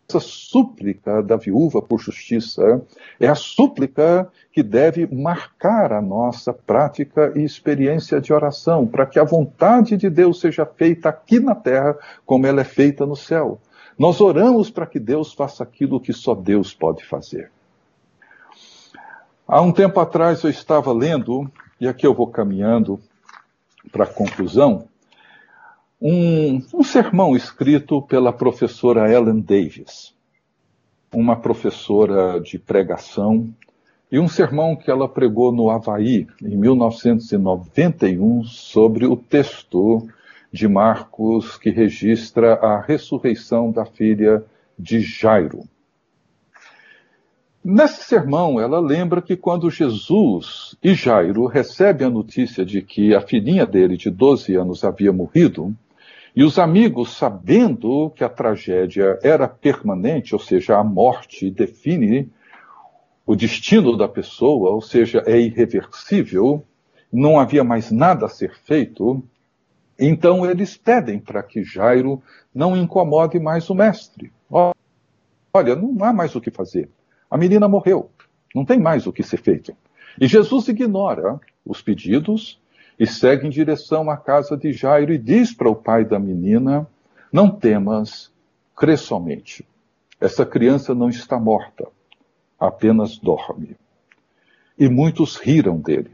essa 0.09 0.21
súplica 0.21 1.21
da 1.21 1.35
viúva 1.35 1.81
por 1.81 1.99
justiça 1.99 2.81
é 3.19 3.27
a 3.27 3.35
súplica 3.35 4.31
que 4.53 4.63
deve 4.63 5.05
marcar 5.05 5.91
a 5.91 6.01
nossa 6.01 6.53
prática 6.53 7.33
e 7.35 7.43
experiência 7.43 8.21
de 8.21 8.31
oração, 8.31 8.87
para 8.87 9.05
que 9.05 9.19
a 9.19 9.25
vontade 9.25 9.97
de 9.97 10.09
Deus 10.09 10.39
seja 10.39 10.65
feita 10.65 11.09
aqui 11.09 11.41
na 11.41 11.53
terra 11.53 11.97
como 12.25 12.47
ela 12.47 12.61
é 12.61 12.63
feita 12.63 13.05
no 13.05 13.17
céu. 13.17 13.59
Nós 13.99 14.21
oramos 14.21 14.69
para 14.69 14.85
que 14.85 14.99
Deus 14.99 15.33
faça 15.33 15.63
aquilo 15.63 15.99
que 15.99 16.13
só 16.13 16.33
Deus 16.33 16.73
pode 16.73 17.03
fazer. 17.03 17.51
Há 19.45 19.61
um 19.61 19.73
tempo 19.73 19.99
atrás 19.99 20.41
eu 20.43 20.49
estava 20.49 20.93
lendo, 20.93 21.51
e 21.81 21.87
aqui 21.87 22.07
eu 22.07 22.13
vou 22.13 22.27
caminhando 22.27 22.97
para 23.91 24.05
a 24.05 24.07
conclusão, 24.07 24.87
um, 25.99 26.61
um 26.73 26.83
sermão 26.83 27.35
escrito 27.35 28.01
pela 28.01 28.31
professora 28.31 29.11
Ellen 29.11 29.39
Davis, 29.39 30.15
uma 31.11 31.35
professora 31.35 32.39
de 32.39 32.59
pregação, 32.59 33.49
e 34.11 34.19
um 34.19 34.27
sermão 34.27 34.75
que 34.75 34.89
ela 34.89 35.09
pregou 35.09 35.51
no 35.51 35.69
Havaí, 35.69 36.27
em 36.41 36.55
1991, 36.55 38.43
sobre 38.43 39.05
o 39.05 39.17
texto 39.17 40.07
de 40.51 40.67
Marcos 40.67 41.57
que 41.57 41.69
registra 41.69 42.53
a 42.53 42.79
ressurreição 42.79 43.69
da 43.71 43.83
filha 43.85 44.45
de 44.79 45.01
Jairo. 45.01 45.67
Nesse 47.61 48.03
sermão, 48.05 48.61
ela 48.61 48.79
lembra 48.79 49.21
que 49.21 49.35
quando 49.35 49.69
Jesus 49.69 50.77
e 50.81 50.93
Jairo 50.93 51.47
recebem 51.47 52.07
a 52.07 52.09
notícia 52.09 52.63
de 52.63 52.81
que 52.81 53.13
a 53.13 53.19
filhinha 53.19 53.65
dele, 53.65 53.97
de 53.97 54.09
12 54.09 54.55
anos, 54.55 54.85
havia 54.85 55.11
morrido, 55.11 55.75
e 56.37 56.43
os 56.43 56.59
amigos, 56.59 57.17
sabendo 57.17 58.11
que 58.11 58.23
a 58.23 58.29
tragédia 58.29 59.17
era 59.23 59.47
permanente, 59.47 60.35
ou 60.35 60.39
seja, 60.39 60.77
a 60.77 60.83
morte 60.83 61.49
define 61.49 62.31
o 63.25 63.35
destino 63.35 63.97
da 63.97 64.07
pessoa, 64.07 64.69
ou 64.69 64.79
seja, 64.79 65.23
é 65.25 65.39
irreversível, 65.39 66.63
não 67.11 67.39
havia 67.39 67.63
mais 67.63 67.89
nada 67.89 68.27
a 68.27 68.29
ser 68.29 68.53
feito, 68.53 69.23
então 69.97 70.47
eles 70.47 70.77
pedem 70.77 71.19
para 71.19 71.41
que 71.41 71.63
Jairo 71.63 72.21
não 72.53 72.77
incomode 72.77 73.39
mais 73.39 73.67
o 73.71 73.73
mestre. 73.73 74.31
Olha, 74.47 75.75
não 75.75 76.03
há 76.05 76.13
mais 76.13 76.35
o 76.35 76.39
que 76.39 76.51
fazer. 76.51 76.87
A 77.31 77.35
menina 77.35 77.67
morreu, 77.67 78.11
não 78.53 78.63
tem 78.63 78.79
mais 78.79 79.07
o 79.07 79.11
que 79.11 79.23
ser 79.23 79.37
feito. 79.37 79.75
E 80.21 80.27
Jesus 80.27 80.67
ignora 80.67 81.39
os 81.65 81.81
pedidos 81.81 82.61
e 82.99 83.05
segue 83.05 83.47
em 83.47 83.49
direção 83.49 84.09
à 84.09 84.17
casa 84.17 84.57
de 84.57 84.73
Jairo 84.73 85.13
e 85.13 85.17
diz 85.17 85.53
para 85.53 85.69
o 85.69 85.75
pai 85.75 86.03
da 86.03 86.19
menina: 86.19 86.87
Não 87.31 87.49
temas, 87.49 88.31
crê 88.75 88.97
somente. 88.97 89.67
Essa 90.19 90.45
criança 90.45 90.95
não 90.95 91.09
está 91.09 91.39
morta, 91.39 91.87
apenas 92.59 93.17
dorme. 93.17 93.75
E 94.77 94.89
muitos 94.89 95.35
riram 95.35 95.79
dele. 95.79 96.11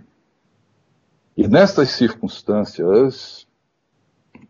E 1.35 1.47
nestas 1.47 1.91
circunstâncias, 1.91 3.47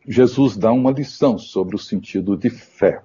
Jesus 0.07 0.57
dá 0.57 0.71
uma 0.71 0.91
lição 0.91 1.37
sobre 1.37 1.75
o 1.75 1.79
sentido 1.79 2.35
de 2.35 2.49
fé. 2.49 3.01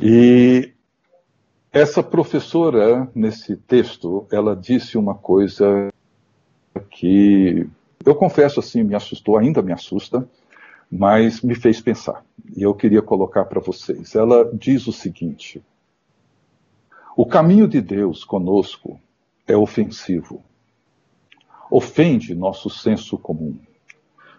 E 0.00 0.72
essa 1.72 2.02
professora, 2.02 3.10
nesse 3.14 3.56
texto, 3.56 4.26
ela 4.32 4.56
disse 4.56 4.98
uma 4.98 5.14
coisa 5.14 5.90
que 6.96 7.68
eu 8.04 8.14
confesso 8.14 8.58
assim, 8.58 8.82
me 8.82 8.94
assustou, 8.94 9.36
ainda 9.36 9.60
me 9.60 9.72
assusta, 9.72 10.26
mas 10.90 11.42
me 11.42 11.54
fez 11.54 11.78
pensar. 11.78 12.24
E 12.56 12.62
eu 12.62 12.74
queria 12.74 13.02
colocar 13.02 13.44
para 13.44 13.60
vocês. 13.60 14.14
Ela 14.14 14.50
diz 14.54 14.86
o 14.86 14.92
seguinte: 14.92 15.62
O 17.14 17.26
caminho 17.26 17.68
de 17.68 17.82
Deus 17.82 18.24
conosco 18.24 18.98
é 19.46 19.54
ofensivo. 19.54 20.42
Ofende 21.70 22.34
nosso 22.34 22.70
senso 22.70 23.18
comum. 23.18 23.58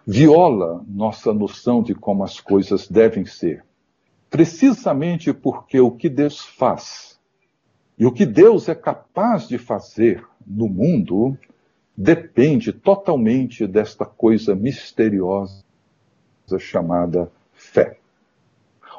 Viola 0.04 0.84
nossa 0.88 1.32
noção 1.32 1.80
de 1.80 1.94
como 1.94 2.24
as 2.24 2.40
coisas 2.40 2.88
devem 2.88 3.24
ser. 3.24 3.64
Precisamente 4.28 5.32
porque 5.32 5.78
o 5.78 5.92
que 5.92 6.08
Deus 6.08 6.40
faz 6.40 7.20
e 7.96 8.04
o 8.04 8.10
que 8.12 8.26
Deus 8.26 8.68
é 8.68 8.74
capaz 8.74 9.46
de 9.46 9.58
fazer 9.58 10.26
no 10.44 10.68
mundo 10.68 11.38
depende 12.00 12.72
totalmente 12.72 13.66
desta 13.66 14.06
coisa 14.06 14.54
misteriosa 14.54 15.64
chamada 16.56 17.28
fé. 17.52 17.98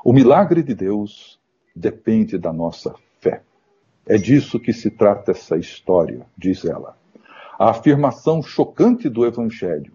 O 0.04 0.12
milagre 0.12 0.62
de 0.62 0.76
Deus 0.76 1.40
depende 1.74 2.38
da 2.38 2.52
nossa 2.52 2.94
fé. 3.22 3.42
É 4.06 4.18
disso 4.18 4.60
que 4.60 4.74
se 4.74 4.92
trata 4.92 5.32
essa 5.32 5.56
história, 5.56 6.26
diz 6.38 6.66
ela. 6.66 6.98
A 7.58 7.70
afirmação 7.70 8.44
chocante 8.44 9.08
do 9.08 9.26
Evangelho 9.26 9.94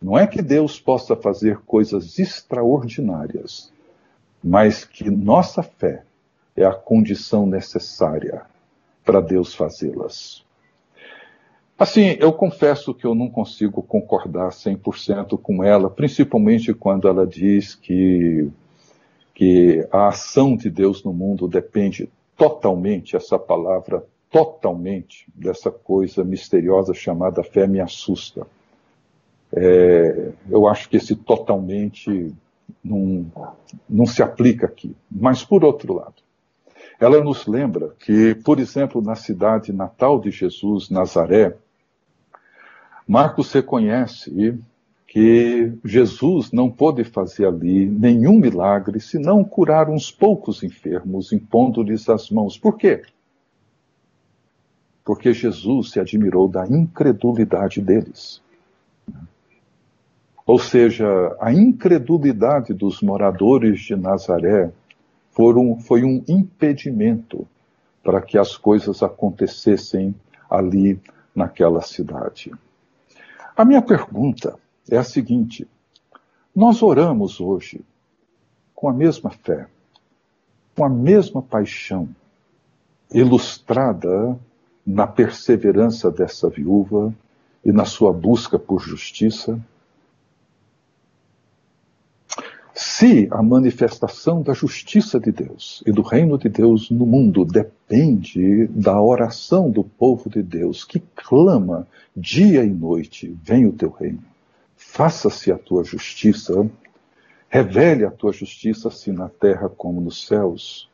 não 0.00 0.18
é 0.18 0.26
que 0.26 0.42
Deus 0.42 0.78
possa 0.78 1.16
fazer 1.16 1.60
coisas 1.60 2.18
extraordinárias, 2.18 3.72
mas 4.44 4.84
que 4.84 5.08
nossa 5.10 5.62
fé 5.62 6.04
é 6.54 6.66
a 6.66 6.74
condição 6.74 7.46
necessária 7.46 8.42
para 9.02 9.22
Deus 9.22 9.54
fazê-las. 9.54 10.44
Assim, 11.78 12.16
eu 12.20 12.32
confesso 12.32 12.94
que 12.94 13.04
eu 13.04 13.14
não 13.14 13.28
consigo 13.28 13.82
concordar 13.82 14.50
100% 14.50 15.38
com 15.38 15.64
ela, 15.64 15.90
principalmente 15.90 16.72
quando 16.72 17.08
ela 17.08 17.26
diz 17.26 17.74
que, 17.74 18.48
que 19.34 19.86
a 19.90 20.08
ação 20.08 20.56
de 20.56 20.70
Deus 20.70 21.02
no 21.02 21.12
mundo 21.12 21.48
depende 21.48 22.08
totalmente, 22.36 23.16
essa 23.16 23.38
palavra 23.38 24.04
totalmente, 24.30 25.26
dessa 25.34 25.70
coisa 25.70 26.24
misteriosa 26.24 26.94
chamada 26.94 27.42
fé 27.42 27.66
me 27.66 27.80
assusta. 27.80 28.46
É, 29.52 30.30
eu 30.48 30.66
acho 30.66 30.88
que 30.88 30.96
esse 30.96 31.14
totalmente 31.14 32.32
não, 32.82 33.26
não 33.88 34.06
se 34.06 34.22
aplica 34.22 34.66
aqui. 34.66 34.96
Mas, 35.10 35.44
por 35.44 35.64
outro 35.64 35.92
lado, 35.92 36.14
ela 36.98 37.22
nos 37.22 37.46
lembra 37.46 37.94
que, 37.98 38.34
por 38.36 38.58
exemplo, 38.58 39.02
na 39.02 39.14
cidade 39.14 39.72
natal 39.72 40.18
de 40.18 40.30
Jesus, 40.30 40.88
Nazaré, 40.88 41.56
Marcos 43.06 43.52
reconhece 43.52 44.58
que 45.06 45.72
Jesus 45.84 46.52
não 46.52 46.70
pôde 46.70 47.04
fazer 47.04 47.46
ali 47.46 47.86
nenhum 47.86 48.38
milagre 48.38 48.98
senão 48.98 49.44
curar 49.44 49.90
uns 49.90 50.10
poucos 50.10 50.62
enfermos, 50.62 51.32
impondo-lhes 51.32 52.08
as 52.08 52.30
mãos. 52.30 52.56
Por 52.56 52.78
quê? 52.78 53.02
Porque 55.04 55.34
Jesus 55.34 55.90
se 55.90 56.00
admirou 56.00 56.48
da 56.48 56.66
incredulidade 56.66 57.80
deles. 57.82 58.40
Ou 60.46 60.58
seja, 60.58 61.06
a 61.40 61.52
incredulidade 61.52 62.72
dos 62.72 63.02
moradores 63.02 63.80
de 63.80 63.94
Nazaré 63.94 64.72
foram, 65.30 65.78
foi 65.78 66.04
um 66.04 66.24
impedimento 66.28 67.46
para 68.02 68.20
que 68.20 68.38
as 68.38 68.56
coisas 68.56 69.02
acontecessem 69.02 70.14
ali 70.50 70.98
naquela 71.34 71.80
cidade. 71.80 72.50
A 73.56 73.64
minha 73.64 73.82
pergunta 73.82 74.58
é 74.90 74.96
a 74.96 75.04
seguinte: 75.04 75.68
nós 76.54 76.82
oramos 76.82 77.40
hoje 77.40 77.84
com 78.74 78.88
a 78.88 78.92
mesma 78.92 79.30
fé, 79.30 79.68
com 80.74 80.84
a 80.84 80.88
mesma 80.88 81.42
paixão, 81.42 82.08
ilustrada 83.12 84.38
na 84.84 85.06
perseverança 85.06 86.10
dessa 86.10 86.48
viúva 86.48 87.14
e 87.64 87.70
na 87.70 87.84
sua 87.84 88.12
busca 88.12 88.58
por 88.58 88.80
justiça? 88.80 89.60
Se 93.02 93.26
a 93.32 93.42
manifestação 93.42 94.42
da 94.42 94.54
justiça 94.54 95.18
de 95.18 95.32
Deus 95.32 95.82
e 95.84 95.90
do 95.90 96.02
reino 96.02 96.38
de 96.38 96.48
Deus 96.48 96.88
no 96.88 97.04
mundo 97.04 97.44
depende 97.44 98.68
da 98.68 99.02
oração 99.02 99.68
do 99.68 99.82
povo 99.82 100.30
de 100.30 100.40
Deus 100.40 100.84
que 100.84 101.02
clama 101.16 101.84
dia 102.16 102.62
e 102.62 102.70
noite: 102.70 103.36
vem 103.42 103.66
o 103.66 103.72
teu 103.72 103.90
reino, 103.90 104.22
faça-se 104.76 105.50
a 105.50 105.58
tua 105.58 105.82
justiça, 105.82 106.70
revele 107.48 108.04
a 108.04 108.10
tua 108.12 108.32
justiça 108.32 108.86
assim 108.86 109.10
na 109.10 109.28
terra 109.28 109.68
como 109.68 110.00
nos 110.00 110.24
céus. 110.24 110.88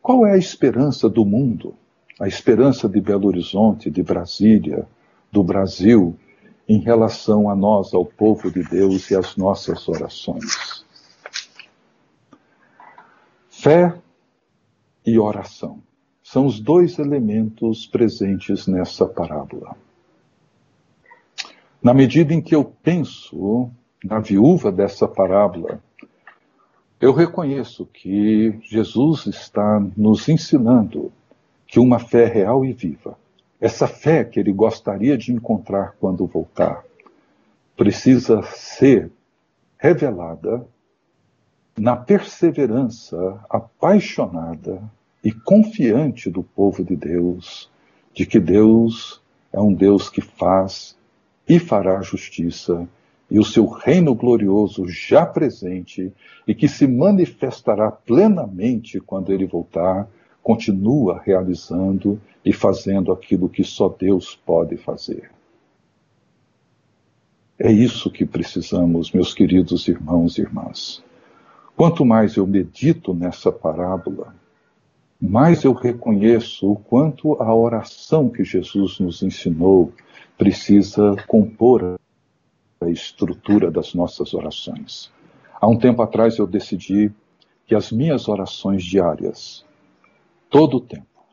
Qual 0.00 0.26
é 0.26 0.32
a 0.32 0.38
esperança 0.38 1.10
do 1.10 1.26
mundo? 1.26 1.74
A 2.18 2.26
esperança 2.26 2.88
de 2.88 3.02
Belo 3.02 3.26
Horizonte, 3.26 3.90
de 3.90 4.02
Brasília, 4.02 4.86
do 5.30 5.44
Brasil, 5.44 6.16
em 6.68 6.78
relação 6.78 7.50
a 7.50 7.54
nós, 7.54 7.92
ao 7.92 8.04
povo 8.04 8.50
de 8.50 8.62
Deus 8.62 9.10
e 9.10 9.16
às 9.16 9.36
nossas 9.36 9.88
orações. 9.88 10.84
Fé 13.50 13.96
e 15.06 15.18
oração 15.18 15.82
são 16.22 16.46
os 16.46 16.58
dois 16.58 16.98
elementos 16.98 17.86
presentes 17.86 18.66
nessa 18.66 19.06
parábola. 19.06 19.76
Na 21.82 21.92
medida 21.92 22.32
em 22.32 22.40
que 22.40 22.54
eu 22.54 22.64
penso 22.64 23.70
na 24.02 24.18
viúva 24.18 24.72
dessa 24.72 25.06
parábola, 25.06 25.82
eu 26.98 27.12
reconheço 27.12 27.84
que 27.86 28.58
Jesus 28.62 29.26
está 29.26 29.78
nos 29.94 30.28
ensinando 30.28 31.12
que 31.66 31.78
uma 31.78 31.98
fé 31.98 32.24
real 32.24 32.64
e 32.64 32.72
viva, 32.72 33.18
essa 33.64 33.86
fé 33.86 34.22
que 34.22 34.38
ele 34.38 34.52
gostaria 34.52 35.16
de 35.16 35.32
encontrar 35.32 35.96
quando 35.98 36.26
voltar, 36.26 36.84
precisa 37.74 38.42
ser 38.42 39.10
revelada 39.78 40.66
na 41.74 41.96
perseverança 41.96 43.40
apaixonada 43.48 44.82
e 45.24 45.32
confiante 45.32 46.28
do 46.28 46.42
povo 46.42 46.84
de 46.84 46.94
Deus, 46.94 47.70
de 48.12 48.26
que 48.26 48.38
Deus 48.38 49.22
é 49.50 49.58
um 49.58 49.72
Deus 49.72 50.10
que 50.10 50.20
faz 50.20 50.94
e 51.48 51.58
fará 51.58 52.02
justiça, 52.02 52.86
e 53.30 53.38
o 53.38 53.44
seu 53.44 53.66
reino 53.66 54.14
glorioso 54.14 54.86
já 54.86 55.24
presente 55.24 56.12
e 56.46 56.54
que 56.54 56.68
se 56.68 56.86
manifestará 56.86 57.90
plenamente 57.90 59.00
quando 59.00 59.32
ele 59.32 59.46
voltar, 59.46 60.06
continua 60.44 61.22
realizando 61.24 62.20
e 62.44 62.52
fazendo 62.52 63.10
aquilo 63.10 63.48
que 63.48 63.64
só 63.64 63.88
Deus 63.88 64.36
pode 64.36 64.76
fazer. 64.76 65.30
É 67.58 67.72
isso 67.72 68.10
que 68.10 68.26
precisamos, 68.26 69.10
meus 69.10 69.32
queridos 69.32 69.88
irmãos 69.88 70.36
e 70.36 70.42
irmãs. 70.42 71.02
Quanto 71.74 72.04
mais 72.04 72.36
eu 72.36 72.46
medito 72.46 73.14
nessa 73.14 73.50
parábola, 73.50 74.34
mais 75.18 75.64
eu 75.64 75.72
reconheço 75.72 76.70
o 76.70 76.76
quanto 76.76 77.40
a 77.42 77.54
oração 77.54 78.28
que 78.28 78.44
Jesus 78.44 78.98
nos 79.00 79.22
ensinou 79.22 79.92
precisa 80.36 81.16
compor 81.26 81.98
a 82.82 82.90
estrutura 82.90 83.70
das 83.70 83.94
nossas 83.94 84.34
orações. 84.34 85.10
Há 85.58 85.66
um 85.66 85.78
tempo 85.78 86.02
atrás 86.02 86.36
eu 86.36 86.46
decidi 86.46 87.10
que 87.66 87.74
as 87.74 87.90
minhas 87.90 88.28
orações 88.28 88.84
diárias, 88.84 89.64
todo 90.54 90.76
o 90.76 90.80
tempo, 90.80 91.24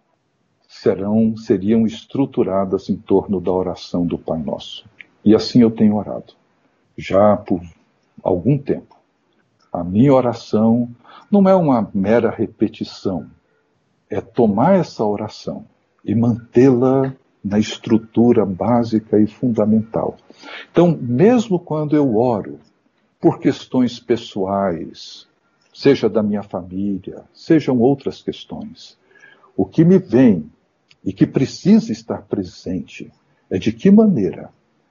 serão 0.68 1.38
seriam 1.38 1.86
estruturadas 1.86 2.90
em 2.90 2.96
torno 2.96 3.40
da 3.40 3.52
oração 3.52 4.04
do 4.04 4.18
Pai 4.18 4.42
Nosso. 4.42 4.84
E 5.24 5.36
assim 5.36 5.62
eu 5.62 5.70
tenho 5.70 5.96
orado, 5.96 6.34
já 6.98 7.38
por 7.38 7.62
algum 8.24 8.58
tempo. 8.58 8.96
A 9.72 9.84
minha 9.84 10.12
oração 10.12 10.90
não 11.30 11.48
é 11.48 11.56
uma 11.56 11.88
mera 11.94 12.32
repetição, 12.32 13.30
é 14.10 14.20
tomar 14.20 14.74
essa 14.74 15.06
oração 15.06 15.66
e 16.04 16.16
mantê-la 16.16 17.14
na 17.46 17.60
estrutura 17.60 18.44
básica 18.44 19.20
e 19.20 19.28
fundamental. 19.28 20.18
Então, 20.72 20.98
mesmo 21.00 21.60
quando 21.60 21.96
eu 21.96 22.18
oro 22.18 22.58
por 23.20 23.38
questões 23.38 24.00
pessoais, 24.00 25.28
seja 25.72 26.10
da 26.10 26.24
minha 26.24 26.42
família, 26.42 27.24
sejam 27.32 27.78
outras 27.78 28.20
questões, 28.24 29.00
o 29.62 29.66
que 29.66 29.86
me 29.86 30.00
vem 30.00 30.50
e 31.06 31.14
que 31.14 31.28
precisa 31.28 31.92
estar 31.92 32.24
presente 32.24 33.12
é 33.48 33.60
de 33.60 33.72
que 33.72 33.92
maneira 33.92 34.50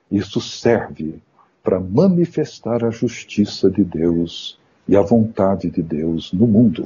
isso 0.09 0.41
serve 0.41 1.21
para 1.61 1.81
manifestar 1.81 2.85
a 2.85 2.91
justiça 2.91 3.69
de 3.69 3.83
Deus 3.83 4.61
e 4.87 4.97
a 4.97 5.03
vontade 5.03 5.69
de 5.69 5.83
Deus 5.83 6.33
no 6.33 6.47
mundo. 6.47 6.85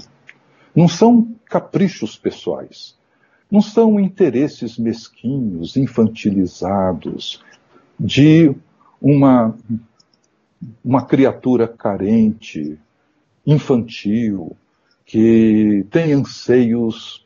Não 0.74 0.88
são 0.88 1.30
caprichos 1.44 2.16
pessoais, 2.16 2.96
não 3.50 3.60
são 3.60 4.00
interesses 4.00 4.78
mesquinhos, 4.78 5.76
infantilizados, 5.76 7.44
de 8.00 8.56
uma, 8.98 9.54
uma 10.82 11.04
criatura 11.04 11.68
carente, 11.68 12.78
infantil, 13.46 14.56
que 15.04 15.84
tem 15.90 16.14
anseios 16.14 17.23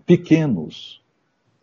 pequenos, 0.00 1.02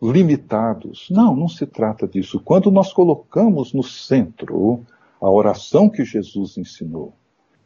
limitados. 0.00 1.08
Não, 1.10 1.36
não 1.36 1.48
se 1.48 1.66
trata 1.66 2.06
disso. 2.08 2.40
Quando 2.40 2.70
nós 2.70 2.92
colocamos 2.92 3.72
no 3.72 3.82
centro 3.82 4.80
a 5.20 5.30
oração 5.30 5.88
que 5.88 6.04
Jesus 6.04 6.58
ensinou, 6.58 7.12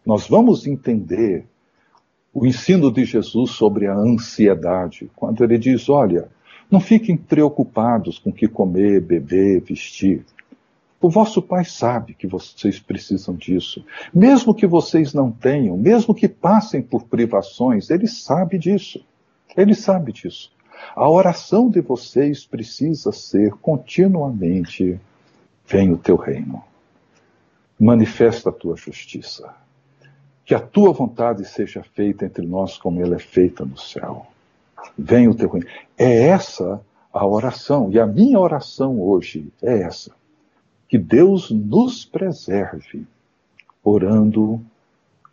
nós 0.04 0.28
vamos 0.28 0.66
entender 0.66 1.46
o 2.32 2.46
ensino 2.46 2.92
de 2.92 3.04
Jesus 3.04 3.52
sobre 3.52 3.86
a 3.86 3.94
ansiedade, 3.94 5.10
quando 5.16 5.42
ele 5.42 5.56
diz: 5.56 5.88
olha, 5.88 6.28
não 6.70 6.80
fiquem 6.80 7.16
preocupados 7.16 8.18
com 8.18 8.30
o 8.30 8.32
que 8.32 8.46
comer, 8.46 9.00
beber, 9.00 9.62
vestir. 9.62 10.24
O 11.00 11.08
vosso 11.08 11.40
Pai 11.40 11.64
sabe 11.64 12.14
que 12.14 12.26
vocês 12.26 12.78
precisam 12.78 13.34
disso. 13.34 13.84
Mesmo 14.12 14.54
que 14.54 14.66
vocês 14.66 15.14
não 15.14 15.30
tenham, 15.30 15.76
mesmo 15.76 16.14
que 16.14 16.28
passem 16.28 16.82
por 16.82 17.04
privações, 17.04 17.90
Ele 17.90 18.06
sabe 18.06 18.58
disso. 18.58 19.04
Ele 19.56 19.74
sabe 19.74 20.12
disso. 20.12 20.52
A 20.94 21.08
oração 21.08 21.68
de 21.68 21.80
vocês 21.80 22.44
precisa 22.44 23.12
ser 23.12 23.52
continuamente: 23.52 25.00
Vem 25.66 25.92
o 25.92 25.98
teu 25.98 26.16
reino, 26.16 26.62
manifesta 27.78 28.50
a 28.50 28.52
tua 28.52 28.76
justiça 28.76 29.54
que 30.46 30.54
a 30.54 30.60
tua 30.60 30.92
vontade 30.92 31.44
seja 31.44 31.82
feita 31.82 32.24
entre 32.24 32.46
nós 32.46 32.78
como 32.78 33.02
ela 33.02 33.16
é 33.16 33.18
feita 33.18 33.64
no 33.64 33.76
céu. 33.76 34.28
Venha 34.96 35.28
o 35.28 35.34
teu 35.34 35.50
reino. 35.50 35.66
É 35.98 36.28
essa 36.28 36.80
a 37.12 37.26
oração. 37.26 37.90
E 37.90 37.98
a 37.98 38.06
minha 38.06 38.38
oração 38.38 39.00
hoje 39.00 39.52
é 39.60 39.82
essa. 39.82 40.12
Que 40.88 40.96
Deus 40.96 41.50
nos 41.50 42.04
preserve, 42.04 43.04
orando, 43.82 44.64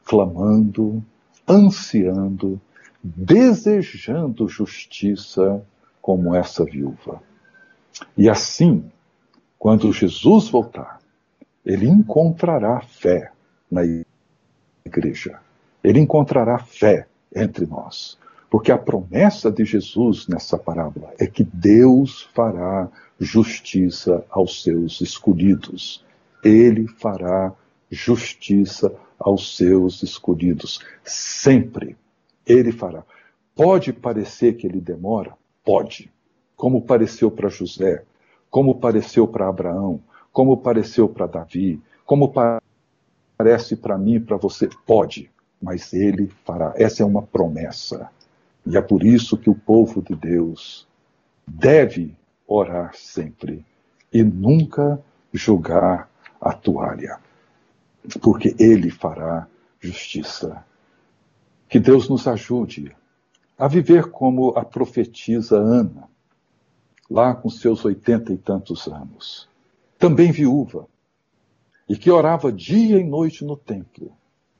clamando, 0.03 1.03
ansiando, 1.47 2.59
desejando 3.03 4.47
justiça 4.47 5.61
como 6.01 6.33
essa 6.33 6.63
viúva. 6.63 7.21
E 8.17 8.29
assim, 8.29 8.89
quando 9.59 9.91
Jesus 9.91 10.47
voltar, 10.47 10.99
ele 11.65 11.87
encontrará 11.87 12.81
fé 12.81 13.31
na 13.69 13.81
igreja. 14.85 15.39
Ele 15.83 15.99
encontrará 15.99 16.57
fé 16.59 17.07
entre 17.35 17.65
nós. 17.65 18.17
Porque 18.49 18.71
a 18.71 18.77
promessa 18.77 19.51
de 19.51 19.65
Jesus 19.65 20.27
nessa 20.27 20.57
parábola 20.57 21.11
é 21.17 21.25
que 21.25 21.43
Deus 21.43 22.21
fará 22.33 22.87
justiça 23.19 24.23
aos 24.29 24.61
seus 24.61 25.01
escolhidos. 25.01 26.05
Ele 26.43 26.87
fará 26.87 27.51
justiça 27.89 28.93
aos 29.17 29.57
seus 29.57 30.03
escolhidos. 30.03 30.79
Sempre. 31.03 31.97
Ele 32.45 32.71
fará. 32.71 33.03
Pode 33.55 33.93
parecer 33.93 34.53
que 34.53 34.67
ele 34.67 34.81
demora? 34.81 35.33
Pode. 35.63 36.11
Como 36.55 36.81
pareceu 36.81 37.29
para 37.29 37.49
José, 37.49 38.03
como 38.49 38.79
pareceu 38.79 39.27
para 39.27 39.47
Abraão, 39.47 40.01
como 40.31 40.57
pareceu 40.57 41.07
para 41.07 41.27
Davi, 41.27 41.81
como 42.05 42.33
parece 43.37 43.75
para 43.75 43.97
mim 43.97 44.19
para 44.19 44.37
você? 44.37 44.69
Pode, 44.85 45.29
mas 45.61 45.93
ele 45.93 46.31
fará. 46.43 46.73
Essa 46.75 47.03
é 47.03 47.05
uma 47.05 47.21
promessa. 47.21 48.09
E 48.65 48.77
é 48.77 48.81
por 48.81 49.03
isso 49.03 49.37
que 49.37 49.49
o 49.49 49.55
povo 49.55 50.01
de 50.01 50.15
Deus 50.15 50.87
deve 51.45 52.15
orar 52.47 52.95
sempre 52.95 53.65
e 54.11 54.23
nunca 54.23 55.01
jogar 55.33 56.09
a 56.39 56.53
toalha, 56.53 57.19
porque 58.21 58.55
ele 58.59 58.89
fará 58.89 59.47
justiça. 59.79 60.63
Que 61.73 61.79
Deus 61.79 62.07
nos 62.07 62.27
ajude 62.27 62.95
a 63.57 63.67
viver 63.67 64.11
como 64.11 64.51
a 64.51 64.63
profetisa 64.63 65.57
Ana, 65.57 66.07
lá 67.09 67.33
com 67.33 67.49
seus 67.49 67.83
oitenta 67.83 68.31
e 68.31 68.37
tantos 68.37 68.85
anos, 68.87 69.49
também 69.97 70.31
viúva, 70.31 70.87
e 71.89 71.97
que 71.97 72.11
orava 72.11 72.51
dia 72.51 72.99
e 72.99 73.03
noite 73.03 73.43
no 73.43 73.57
templo, 73.57 74.11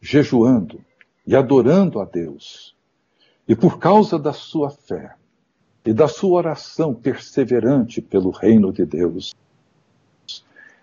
jejuando 0.02 0.84
e 1.24 1.36
adorando 1.36 2.02
a 2.02 2.06
Deus. 2.06 2.76
E 3.48 3.56
por 3.56 3.78
causa 3.78 4.18
da 4.18 4.34
sua 4.34 4.72
fé 4.72 5.14
e 5.86 5.94
da 5.94 6.08
sua 6.08 6.32
oração 6.32 6.96
perseverante 6.96 8.02
pelo 8.02 8.32
reino 8.32 8.74
de 8.74 8.88
Deus, 8.88 9.36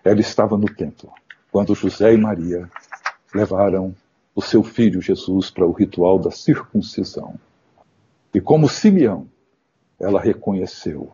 ela 0.01 0.21
estava 0.21 0.57
no 0.57 0.73
templo 0.73 1.11
quando 1.51 1.75
José 1.75 2.13
e 2.13 2.17
Maria 2.17 2.71
levaram 3.35 3.93
o 4.35 4.41
seu 4.41 4.63
filho 4.63 5.01
Jesus 5.01 5.49
para 5.49 5.65
o 5.65 5.71
ritual 5.71 6.17
da 6.17 6.31
circuncisão. 6.31 7.35
E 8.33 8.39
como 8.39 8.69
Simeão, 8.69 9.27
ela 9.99 10.21
reconheceu 10.21 11.11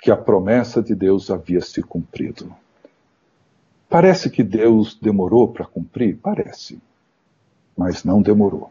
que 0.00 0.10
a 0.10 0.16
promessa 0.16 0.82
de 0.82 0.94
Deus 0.94 1.30
havia 1.30 1.60
se 1.60 1.82
cumprido. 1.82 2.54
Parece 3.88 4.28
que 4.28 4.42
Deus 4.42 4.98
demorou 5.00 5.48
para 5.48 5.64
cumprir? 5.64 6.18
Parece. 6.18 6.78
Mas 7.76 8.04
não 8.04 8.20
demorou. 8.20 8.70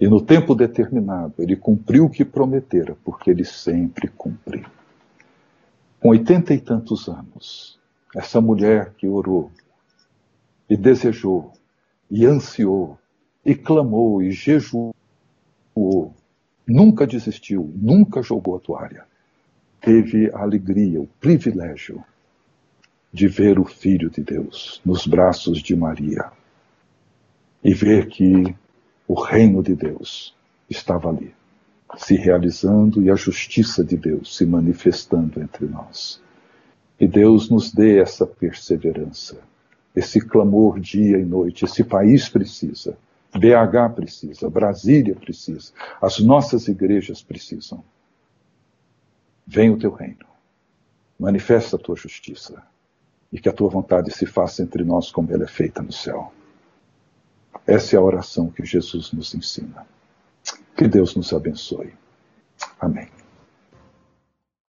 E 0.00 0.08
no 0.08 0.20
tempo 0.20 0.54
determinado, 0.54 1.34
ele 1.38 1.54
cumpriu 1.54 2.06
o 2.06 2.10
que 2.10 2.24
prometera, 2.24 2.96
porque 3.04 3.30
ele 3.30 3.44
sempre 3.44 4.08
cumpre. 4.08 4.66
Com 6.00 6.08
oitenta 6.08 6.52
e 6.52 6.58
tantos 6.58 7.08
anos, 7.08 7.78
essa 8.16 8.40
mulher 8.40 8.92
que 8.96 9.06
orou 9.06 9.50
e 10.68 10.76
desejou 10.76 11.52
e 12.12 12.26
ansiou 12.26 12.98
e 13.42 13.54
clamou 13.54 14.22
e 14.22 14.30
jejuou, 14.30 14.94
nunca 16.66 17.06
desistiu, 17.06 17.72
nunca 17.74 18.22
jogou 18.22 18.56
a 18.56 18.60
toalha. 18.60 19.06
Teve 19.80 20.30
a 20.34 20.42
alegria, 20.42 21.00
o 21.00 21.06
privilégio 21.18 22.04
de 23.10 23.26
ver 23.26 23.58
o 23.58 23.64
Filho 23.64 24.10
de 24.10 24.22
Deus 24.22 24.80
nos 24.84 25.06
braços 25.06 25.62
de 25.62 25.74
Maria 25.74 26.30
e 27.64 27.72
ver 27.72 28.08
que 28.08 28.54
o 29.08 29.14
reino 29.14 29.62
de 29.62 29.74
Deus 29.74 30.36
estava 30.68 31.08
ali, 31.08 31.34
se 31.96 32.14
realizando 32.14 33.02
e 33.02 33.10
a 33.10 33.14
justiça 33.14 33.82
de 33.82 33.96
Deus 33.96 34.36
se 34.36 34.44
manifestando 34.44 35.40
entre 35.40 35.66
nós. 35.66 36.22
E 37.00 37.08
Deus 37.08 37.48
nos 37.48 37.72
dê 37.72 37.98
essa 38.00 38.26
perseverança, 38.26 39.40
esse 39.94 40.20
clamor 40.20 40.80
dia 40.80 41.18
e 41.18 41.24
noite. 41.24 41.64
Esse 41.64 41.84
país 41.84 42.28
precisa, 42.28 42.96
BH 43.34 43.94
precisa, 43.94 44.50
Brasília 44.50 45.14
precisa, 45.14 45.72
as 46.00 46.18
nossas 46.18 46.68
igrejas 46.68 47.22
precisam. 47.22 47.82
Vem 49.46 49.70
o 49.70 49.78
teu 49.78 49.92
reino, 49.92 50.26
manifesta 51.18 51.76
a 51.76 51.78
tua 51.78 51.96
justiça 51.96 52.62
e 53.32 53.40
que 53.40 53.48
a 53.48 53.52
tua 53.52 53.68
vontade 53.68 54.10
se 54.10 54.26
faça 54.26 54.62
entre 54.62 54.84
nós 54.84 55.10
como 55.10 55.32
ela 55.32 55.44
é 55.44 55.48
feita 55.48 55.82
no 55.82 55.92
céu. 55.92 56.32
Essa 57.66 57.96
é 57.96 57.98
a 57.98 58.02
oração 58.02 58.50
que 58.50 58.64
Jesus 58.64 59.12
nos 59.12 59.34
ensina. 59.34 59.86
Que 60.76 60.88
Deus 60.88 61.14
nos 61.14 61.32
abençoe. 61.32 61.92
Amém. 62.80 63.08